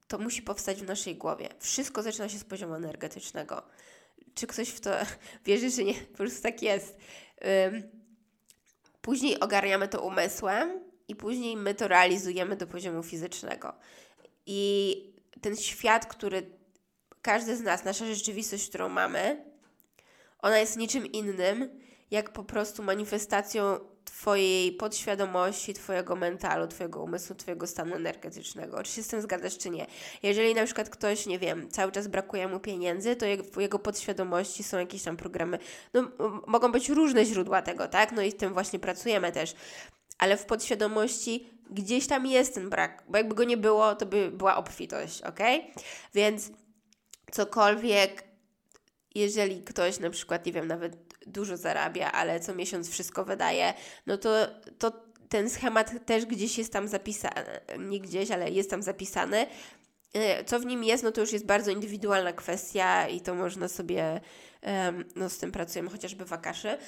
to 0.09 0.19
musi 0.19 0.43
powstać 0.43 0.83
w 0.83 0.87
naszej 0.87 1.17
głowie. 1.17 1.49
Wszystko 1.59 2.03
zaczyna 2.03 2.29
się 2.29 2.39
z 2.39 2.45
poziomu 2.45 2.75
energetycznego. 2.75 3.63
Czy 4.35 4.47
ktoś 4.47 4.69
w 4.69 4.81
to 4.81 4.91
wierzy, 5.47 5.73
czy 5.73 5.85
nie? 5.85 5.95
Po 5.95 6.17
prostu 6.17 6.43
tak 6.43 6.63
jest. 6.63 6.97
Później 9.07 9.41
ogarniamy 9.41 9.89
to 9.89 10.03
umysłem 10.03 10.81
i 11.09 11.17
później 11.17 11.57
my 11.57 11.75
to 11.75 11.89
realizujemy 11.89 12.57
do 12.57 12.67
poziomu 12.67 13.03
fizycznego. 13.03 13.73
I 14.47 15.03
ten 15.41 15.57
świat, 15.57 16.07
który 16.07 16.51
każdy 17.23 17.57
z 17.57 17.61
nas, 17.61 17.85
nasza 17.85 18.07
rzeczywistość, 18.07 18.69
którą 18.69 18.89
mamy, 18.89 19.45
ona 20.39 20.59
jest 20.59 20.77
niczym 20.77 21.07
innym, 21.07 21.81
jak 22.11 22.33
po 22.33 22.45
prostu 22.45 22.83
manifestacją 22.83 23.79
Twojej 24.21 24.73
podświadomości, 24.73 25.75
Twojego 25.75 26.17
mentalu, 26.17 26.69
Twojego 26.69 27.03
umysłu, 27.03 27.37
Twojego 27.37 27.67
stanu 27.67 27.95
energetycznego. 27.95 28.83
Czy 28.83 28.93
się 28.93 29.03
z 29.03 29.09
tym 29.09 29.23
zgadzasz, 29.23 29.59
czy 29.59 29.71
nie? 29.71 29.87
Jeżeli 30.23 30.55
na 30.55 30.65
przykład 30.65 30.91
ktoś, 30.91 31.27
nie 31.27 31.39
wiem, 31.39 31.71
cały 31.71 31.93
czas 31.93 32.09
brakuje 32.09 32.49
mu 32.49 32.61
pieniędzy, 32.61 33.17
to 33.17 33.27
w 33.53 33.61
jego 33.61 33.79
podświadomości 33.79 34.63
są 34.63 34.79
jakieś 34.79 35.03
tam 35.03 35.17
programy, 35.17 35.59
no 35.95 36.11
mogą 36.47 36.73
być 36.73 36.89
różne 36.89 37.25
źródła 37.25 37.63
tego, 37.63 37.89
tak? 37.89 38.13
No 38.13 38.23
i 38.23 38.31
z 38.31 38.37
tym 38.37 38.53
właśnie 38.53 38.79
pracujemy 38.79 39.33
też. 39.33 39.55
Ale 40.19 40.37
w 40.37 40.47
podświadomości 40.47 41.51
gdzieś 41.71 42.07
tam 42.07 42.27
jest 42.27 42.55
ten 42.55 42.71
brak, 42.71 43.05
bo 43.09 43.19
jakby 43.19 43.35
go 43.35 43.45
nie 43.45 43.57
było, 43.57 43.95
to 43.95 44.07
by 44.07 44.31
była 44.31 44.57
obfitość, 44.57 45.23
ok? 45.23 45.41
Więc 46.15 46.51
cokolwiek, 47.33 48.25
jeżeli 49.15 49.63
ktoś 49.63 49.99
na 49.99 50.11
przykład, 50.11 50.47
nie 50.47 50.53
wiem, 50.53 50.67
nawet 50.67 51.06
dużo 51.27 51.57
zarabia, 51.57 52.13
ale 52.13 52.41
co 52.41 52.55
miesiąc 52.55 52.91
wszystko 52.91 53.25
wydaje, 53.25 53.75
no 54.07 54.19
to, 54.19 54.31
to 54.79 54.93
ten 55.29 55.51
schemat 55.51 56.07
też 56.07 56.27
gdzieś 56.27 56.59
jest 56.59 56.73
tam 56.73 56.89
zapisany, 56.89 57.61
nie 57.79 58.01
gdzieś, 58.01 58.31
ale 58.31 58.51
jest 58.51 58.71
tam 58.71 58.83
zapisany. 58.83 59.47
E, 60.15 60.45
co 60.45 60.61
w 60.61 60.67
nim 60.67 60.85
jest, 60.85 61.05
no 61.05 61.13
to 61.13 61.21
już 61.21 61.33
jest 61.33 61.47
bardzo 61.47 61.71
indywidualna 61.71 62.33
kwestia 62.33 63.09
i 63.09 63.21
to 63.21 63.35
można 63.35 63.69
sobie, 63.69 64.21
no 65.17 65.31
z 65.31 65.39
tym 65.39 65.53
pracujemy, 65.53 65.91
chociażby 65.91 66.25
wakaszy. 66.25 66.79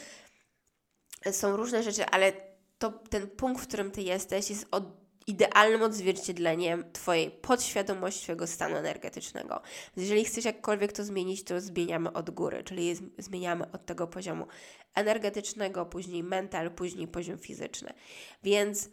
Są 1.32 1.56
różne 1.56 1.82
rzeczy, 1.82 2.06
ale 2.06 2.32
to 2.78 2.90
ten 2.90 3.28
punkt, 3.28 3.62
w 3.62 3.68
którym 3.68 3.90
Ty 3.90 4.02
jesteś, 4.02 4.50
jest 4.50 4.66
od 4.70 5.07
idealnym 5.28 5.82
odzwierciedleniem 5.82 6.92
Twojej 6.92 7.30
podświadomości, 7.30 8.22
Twojego 8.22 8.46
stanu 8.46 8.76
energetycznego. 8.76 9.60
Jeżeli 9.96 10.24
chcesz 10.24 10.44
jakkolwiek 10.44 10.92
to 10.92 11.04
zmienić, 11.04 11.44
to 11.44 11.60
zmieniamy 11.60 12.12
od 12.12 12.30
góry, 12.30 12.64
czyli 12.64 12.94
zmieniamy 13.18 13.70
od 13.72 13.86
tego 13.86 14.06
poziomu 14.06 14.46
energetycznego, 14.94 15.86
później 15.86 16.22
mental, 16.22 16.70
później 16.70 17.08
poziom 17.08 17.38
fizyczny. 17.38 17.92
Więc 18.42 18.90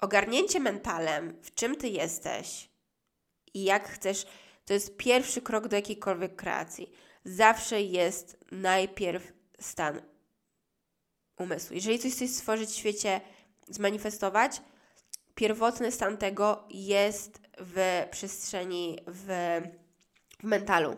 ogarnięcie 0.00 0.60
mentalem, 0.60 1.36
w 1.42 1.54
czym 1.54 1.76
Ty 1.76 1.88
jesteś 1.88 2.70
i 3.54 3.64
jak 3.64 3.88
chcesz, 3.88 4.26
to 4.64 4.74
jest 4.74 4.96
pierwszy 4.96 5.42
krok 5.42 5.68
do 5.68 5.76
jakiejkolwiek 5.76 6.36
kreacji. 6.36 6.92
Zawsze 7.24 7.82
jest 7.82 8.44
najpierw 8.52 9.32
stan 9.60 10.02
umysłu. 11.38 11.74
Jeżeli 11.74 11.98
coś 11.98 12.12
chcesz 12.12 12.30
stworzyć 12.30 12.70
w 12.70 12.76
świecie, 12.76 13.20
zmanifestować, 13.68 14.62
pierwotny 15.34 15.92
stan 15.92 16.16
tego 16.16 16.64
jest 16.70 17.40
w 17.58 18.06
przestrzeni, 18.10 18.98
w, 19.06 19.26
w 20.40 20.44
mentalu, 20.44 20.96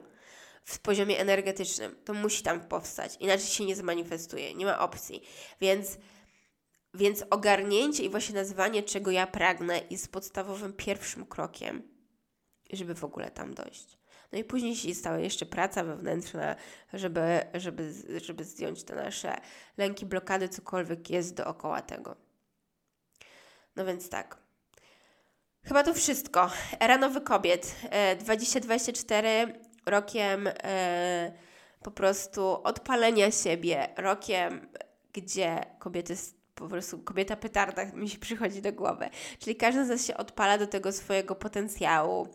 w 0.65 0.79
poziomie 0.79 1.19
energetycznym. 1.19 1.97
To 2.05 2.15
musi 2.15 2.43
tam 2.43 2.61
powstać, 2.61 3.17
inaczej 3.21 3.47
się 3.47 3.65
nie 3.65 3.77
zmanifestuje, 3.77 4.55
nie 4.55 4.65
ma 4.65 4.79
opcji. 4.79 5.23
Więc, 5.61 5.99
więc 6.95 7.25
ogarnięcie 7.31 8.05
i 8.05 8.09
właśnie 8.09 8.35
nazwanie, 8.35 8.83
czego 8.83 9.11
ja 9.11 9.27
pragnę, 9.27 9.81
jest 9.91 10.13
podstawowym 10.13 10.73
pierwszym 10.73 11.27
krokiem, 11.27 11.83
żeby 12.73 12.95
w 12.95 13.05
ogóle 13.05 13.31
tam 13.31 13.55
dojść. 13.55 13.99
No 14.33 14.39
i 14.39 14.45
później 14.45 14.77
się 14.77 14.95
stała 14.95 15.19
jeszcze 15.19 15.47
praca 15.47 15.85
wewnętrzna, 15.85 16.57
żeby, 16.93 17.41
żeby, 17.55 17.93
żeby 18.23 18.45
zdjąć 18.45 18.85
te 18.85 18.95
nasze 18.95 19.37
lęki, 19.77 20.07
blokady, 20.07 20.49
cokolwiek 20.49 21.11
jest 21.11 21.35
dookoła 21.35 21.83
tego. 21.83 22.17
No 23.77 23.85
więc 23.85 24.09
tak. 24.09 24.39
Chyba 25.65 25.83
to 25.83 25.95
wszystko. 25.95 26.51
Era 26.81 26.99
Nowy 26.99 27.21
Kobiet. 27.21 27.77
2024 28.19 29.29
e, 29.29 29.47
rokiem 29.87 30.49
e, 30.65 31.33
po 31.83 31.91
prostu 31.91 32.63
odpalenia 32.63 33.31
siebie, 33.31 33.89
rokiem, 33.97 34.69
gdzie 35.13 35.61
kobiety 35.79 36.15
po 36.55 36.69
prostu 36.69 36.99
kobieta 36.99 37.37
petarda 37.37 37.85
mi 37.85 38.09
się 38.09 38.19
przychodzi 38.19 38.63
do 38.63 38.73
głowy. 38.73 39.09
Czyli 39.39 39.57
każdy 39.57 39.85
z 39.85 39.89
nas 39.89 40.07
się 40.07 40.17
odpala 40.17 40.59
do 40.59 40.67
tego 40.67 40.93
swojego 40.93 41.35
potencjału, 41.35 42.29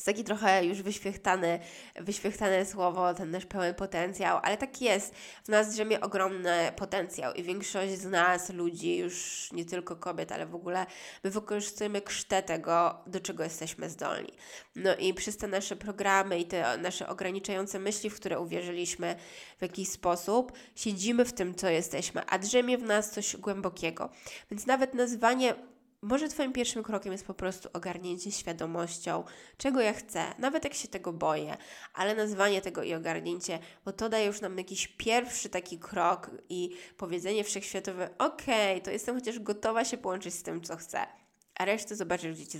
jest 0.00 0.06
taki 0.06 0.24
trochę 0.24 0.64
już 0.64 0.82
wyświechtany, 0.82 1.58
wyświechtane 1.96 2.66
słowo, 2.66 3.14
ten 3.14 3.30
nasz 3.30 3.46
pełen 3.46 3.74
potencjał, 3.74 4.40
ale 4.42 4.56
tak 4.56 4.82
jest. 4.82 5.14
W 5.44 5.48
nas 5.48 5.72
drzemie 5.72 6.00
ogromny 6.00 6.72
potencjał 6.76 7.34
i 7.34 7.42
większość 7.42 7.92
z 7.92 8.04
nas, 8.04 8.50
ludzi, 8.50 8.96
już 8.96 9.48
nie 9.52 9.64
tylko 9.64 9.96
kobiet, 9.96 10.32
ale 10.32 10.46
w 10.46 10.54
ogóle 10.54 10.86
my 11.24 11.30
wykorzystujemy 11.30 12.00
krztę 12.00 12.42
tego, 12.42 12.98
do 13.06 13.20
czego 13.20 13.44
jesteśmy 13.44 13.90
zdolni. 13.90 14.32
No 14.76 14.96
i 14.96 15.14
przez 15.14 15.36
te 15.36 15.46
nasze 15.46 15.76
programy 15.76 16.38
i 16.38 16.44
te 16.44 16.78
nasze 16.78 17.08
ograniczające 17.08 17.78
myśli, 17.78 18.10
w 18.10 18.16
które 18.16 18.40
uwierzyliśmy 18.40 19.16
w 19.58 19.62
jakiś 19.62 19.88
sposób, 19.88 20.52
siedzimy 20.74 21.24
w 21.24 21.32
tym, 21.32 21.54
co 21.54 21.68
jesteśmy, 21.68 22.22
a 22.26 22.38
drzemie 22.38 22.78
w 22.78 22.82
nas 22.82 23.10
coś 23.10 23.36
głębokiego. 23.36 24.10
Więc 24.50 24.66
nawet 24.66 24.94
nazwanie 24.94 25.54
może 26.02 26.28
Twoim 26.28 26.52
pierwszym 26.52 26.82
krokiem 26.82 27.12
jest 27.12 27.26
po 27.26 27.34
prostu 27.34 27.68
ogarnięcie 27.72 28.32
świadomością, 28.32 29.24
czego 29.56 29.80
ja 29.80 29.92
chcę, 29.92 30.34
nawet 30.38 30.64
jak 30.64 30.74
się 30.74 30.88
tego 30.88 31.12
boję, 31.12 31.56
ale 31.94 32.14
nazwanie 32.14 32.60
tego 32.60 32.82
i 32.82 32.94
ogarnięcie, 32.94 33.58
bo 33.84 33.92
to 33.92 34.08
daje 34.08 34.26
już 34.26 34.40
nam 34.40 34.58
jakiś 34.58 34.88
pierwszy 34.88 35.48
taki 35.48 35.78
krok 35.78 36.30
i 36.48 36.76
powiedzenie 36.96 37.44
wszechświatowe: 37.44 38.10
OK, 38.18 38.42
to 38.84 38.90
jestem 38.90 39.14
chociaż 39.14 39.38
gotowa 39.38 39.84
się 39.84 39.98
połączyć 39.98 40.34
z 40.34 40.42
tym, 40.42 40.60
co 40.62 40.76
chcę, 40.76 41.06
a 41.54 41.64
resztę 41.64 41.96
zobaczysz, 41.96 42.36
gdzie 42.36 42.46
Cię 42.46 42.58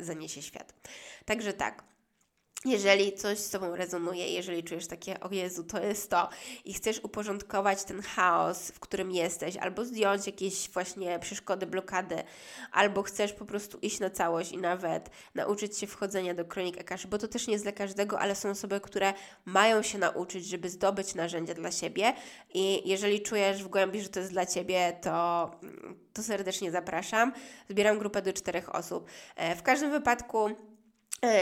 zaniesie 0.00 0.42
świat. 0.42 0.74
Także 1.24 1.52
tak. 1.52 1.91
Jeżeli 2.64 3.12
coś 3.12 3.38
z 3.38 3.50
Tobą 3.50 3.76
rezonuje, 3.76 4.28
jeżeli 4.28 4.64
czujesz 4.64 4.86
takie, 4.86 5.20
o 5.20 5.28
Jezu, 5.30 5.64
to 5.64 5.82
jest 5.82 6.10
to 6.10 6.28
i 6.64 6.74
chcesz 6.74 7.00
uporządkować 7.02 7.84
ten 7.84 8.02
chaos, 8.02 8.70
w 8.70 8.80
którym 8.80 9.10
jesteś, 9.10 9.56
albo 9.56 9.84
zdjąć 9.84 10.26
jakieś 10.26 10.70
właśnie 10.70 11.18
przeszkody, 11.18 11.66
blokady, 11.66 12.22
albo 12.72 13.02
chcesz 13.02 13.32
po 13.32 13.44
prostu 13.44 13.78
iść 13.78 14.00
na 14.00 14.10
całość 14.10 14.52
i 14.52 14.58
nawet 14.58 15.10
nauczyć 15.34 15.78
się 15.78 15.86
wchodzenia 15.86 16.34
do 16.34 16.44
kronik 16.44 16.80
Akaszy, 16.80 17.08
bo 17.08 17.18
to 17.18 17.28
też 17.28 17.46
nie 17.46 17.52
jest 17.52 17.64
dla 17.64 17.72
każdego, 17.72 18.20
ale 18.20 18.34
są 18.34 18.50
osoby, 18.50 18.80
które 18.80 19.14
mają 19.44 19.82
się 19.82 19.98
nauczyć, 19.98 20.46
żeby 20.46 20.70
zdobyć 20.70 21.14
narzędzia 21.14 21.54
dla 21.54 21.72
siebie 21.72 22.12
i 22.54 22.88
jeżeli 22.88 23.22
czujesz 23.22 23.64
w 23.64 23.68
głębi, 23.68 24.02
że 24.02 24.08
to 24.08 24.20
jest 24.20 24.32
dla 24.32 24.46
Ciebie, 24.46 24.98
to, 25.02 25.50
to 26.12 26.22
serdecznie 26.22 26.70
zapraszam. 26.70 27.32
Zbieram 27.70 27.98
grupę 27.98 28.22
do 28.22 28.32
czterech 28.32 28.74
osób. 28.74 29.08
E, 29.36 29.56
w 29.56 29.62
każdym 29.62 29.90
wypadku 29.90 30.50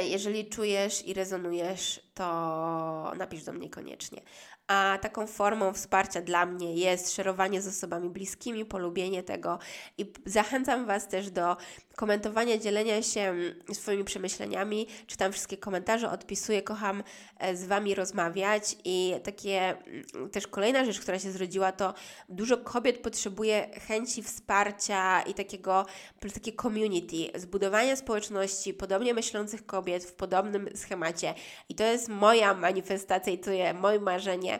jeżeli 0.09 0.49
czujesz 0.49 1.07
i 1.07 1.15
rezonujesz, 1.15 2.01
to 2.15 3.13
napisz 3.17 3.45
do 3.45 3.53
mnie 3.53 3.71
koniecznie 3.71 4.23
a 4.71 4.99
taką 5.03 5.27
formą 5.27 5.73
wsparcia 5.73 6.23
dla 6.23 6.47
mnie 6.47 6.75
jest 6.75 7.15
szerowanie 7.15 7.63
z 7.63 7.69
osobami 7.69 8.09
bliskimi, 8.09 8.65
polubienie 8.65 9.23
tego 9.23 9.59
i 9.99 10.13
zachęcam 10.27 10.87
Was 10.87 11.09
też 11.09 11.31
do 11.31 11.57
komentowania, 11.97 12.59
dzielenia 12.59 13.03
się 13.03 13.35
swoimi 13.73 14.05
przemyśleniami. 14.05 14.87
Czytam 15.07 15.33
wszystkie 15.33 15.57
komentarze, 15.57 16.11
odpisuję, 16.11 16.63
kocham 16.63 17.03
e, 17.39 17.57
z 17.57 17.65
Wami 17.65 17.95
rozmawiać. 17.95 18.77
I 18.85 19.15
takie 19.25 19.77
mm, 20.15 20.31
też 20.31 20.47
kolejna 20.47 20.85
rzecz, 20.85 21.01
która 21.01 21.19
się 21.19 21.31
zrodziła, 21.31 21.73
to 21.73 21.95
dużo 22.29 22.57
kobiet 22.57 22.99
potrzebuje 22.99 23.71
chęci 23.87 24.23
wsparcia 24.23 25.23
i 25.23 25.35
takiego, 25.35 25.87
takie 26.35 26.53
community, 26.53 27.17
zbudowania 27.35 27.97
społeczności 27.97 28.75
podobnie 28.75 29.15
myślących 29.15 29.67
kobiet 29.67 30.05
w 30.05 30.13
podobnym 30.13 30.69
schemacie. 30.75 31.35
I 31.69 31.75
to 31.75 31.85
jest 31.85 32.09
moja 32.09 32.55
manifestacja 32.55 33.33
i 33.33 33.39
to 33.39 33.51
jest 33.51 33.81
moje 33.81 34.01
marzenie, 34.01 34.60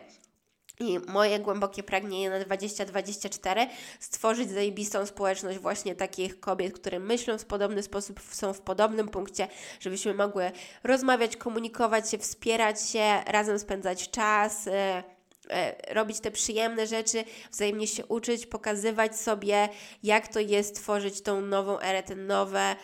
i 0.81 0.99
moje 1.07 1.39
głębokie 1.39 1.83
pragnienie 1.83 2.29
na 2.29 2.39
2024 2.39 3.67
stworzyć 3.99 4.49
zajebistą 4.49 5.05
społeczność 5.05 5.59
właśnie 5.59 5.95
takich 5.95 6.39
kobiet, 6.39 6.73
które 6.73 6.99
myślą 6.99 7.37
w 7.37 7.45
podobny 7.45 7.83
sposób, 7.83 8.19
są 8.31 8.53
w 8.53 8.61
podobnym 8.61 9.07
punkcie, 9.07 9.47
żebyśmy 9.79 10.13
mogły 10.13 10.51
rozmawiać, 10.83 11.37
komunikować 11.37 12.11
się, 12.11 12.17
wspierać 12.17 12.89
się, 12.89 13.23
razem 13.27 13.59
spędzać 13.59 14.09
czas, 14.09 14.67
e, 14.67 15.03
e, 15.49 15.93
robić 15.93 16.19
te 16.19 16.31
przyjemne 16.31 16.87
rzeczy, 16.87 17.23
wzajemnie 17.51 17.87
się 17.87 18.05
uczyć, 18.05 18.45
pokazywać 18.45 19.19
sobie, 19.19 19.69
jak 20.03 20.27
to 20.27 20.39
jest 20.39 20.75
tworzyć 20.75 21.21
tą 21.21 21.41
nową 21.41 21.79
erę, 21.79 22.03
te 22.03 22.15
nowe 22.15 22.75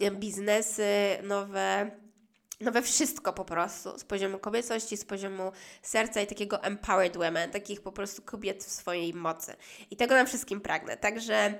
e, 0.00 0.10
biznesy, 0.10 1.18
nowe 1.22 1.90
nowe 2.62 2.82
wszystko 2.82 3.32
po 3.32 3.44
prostu 3.44 3.98
z 3.98 4.04
poziomu 4.04 4.38
kobiecości, 4.38 4.96
z 4.96 5.04
poziomu 5.04 5.52
serca 5.82 6.20
i 6.20 6.26
takiego 6.26 6.62
empowered 6.62 7.16
women, 7.16 7.50
takich 7.50 7.80
po 7.80 7.92
prostu 7.92 8.22
kobiet 8.22 8.64
w 8.64 8.70
swojej 8.70 9.14
mocy. 9.14 9.54
I 9.90 9.96
tego 9.96 10.14
nam 10.14 10.26
wszystkim 10.26 10.60
pragnę. 10.60 10.96
Także, 10.96 11.54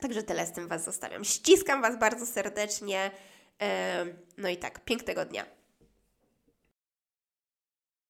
także 0.00 0.22
tyle 0.22 0.46
z 0.46 0.52
tym 0.52 0.68
Was 0.68 0.84
zostawiam. 0.84 1.24
Ściskam 1.24 1.82
Was 1.82 1.98
bardzo 1.98 2.26
serdecznie. 2.26 3.10
No 4.38 4.48
i 4.48 4.56
tak, 4.56 4.84
pięknego 4.84 5.24
dnia. 5.24 5.46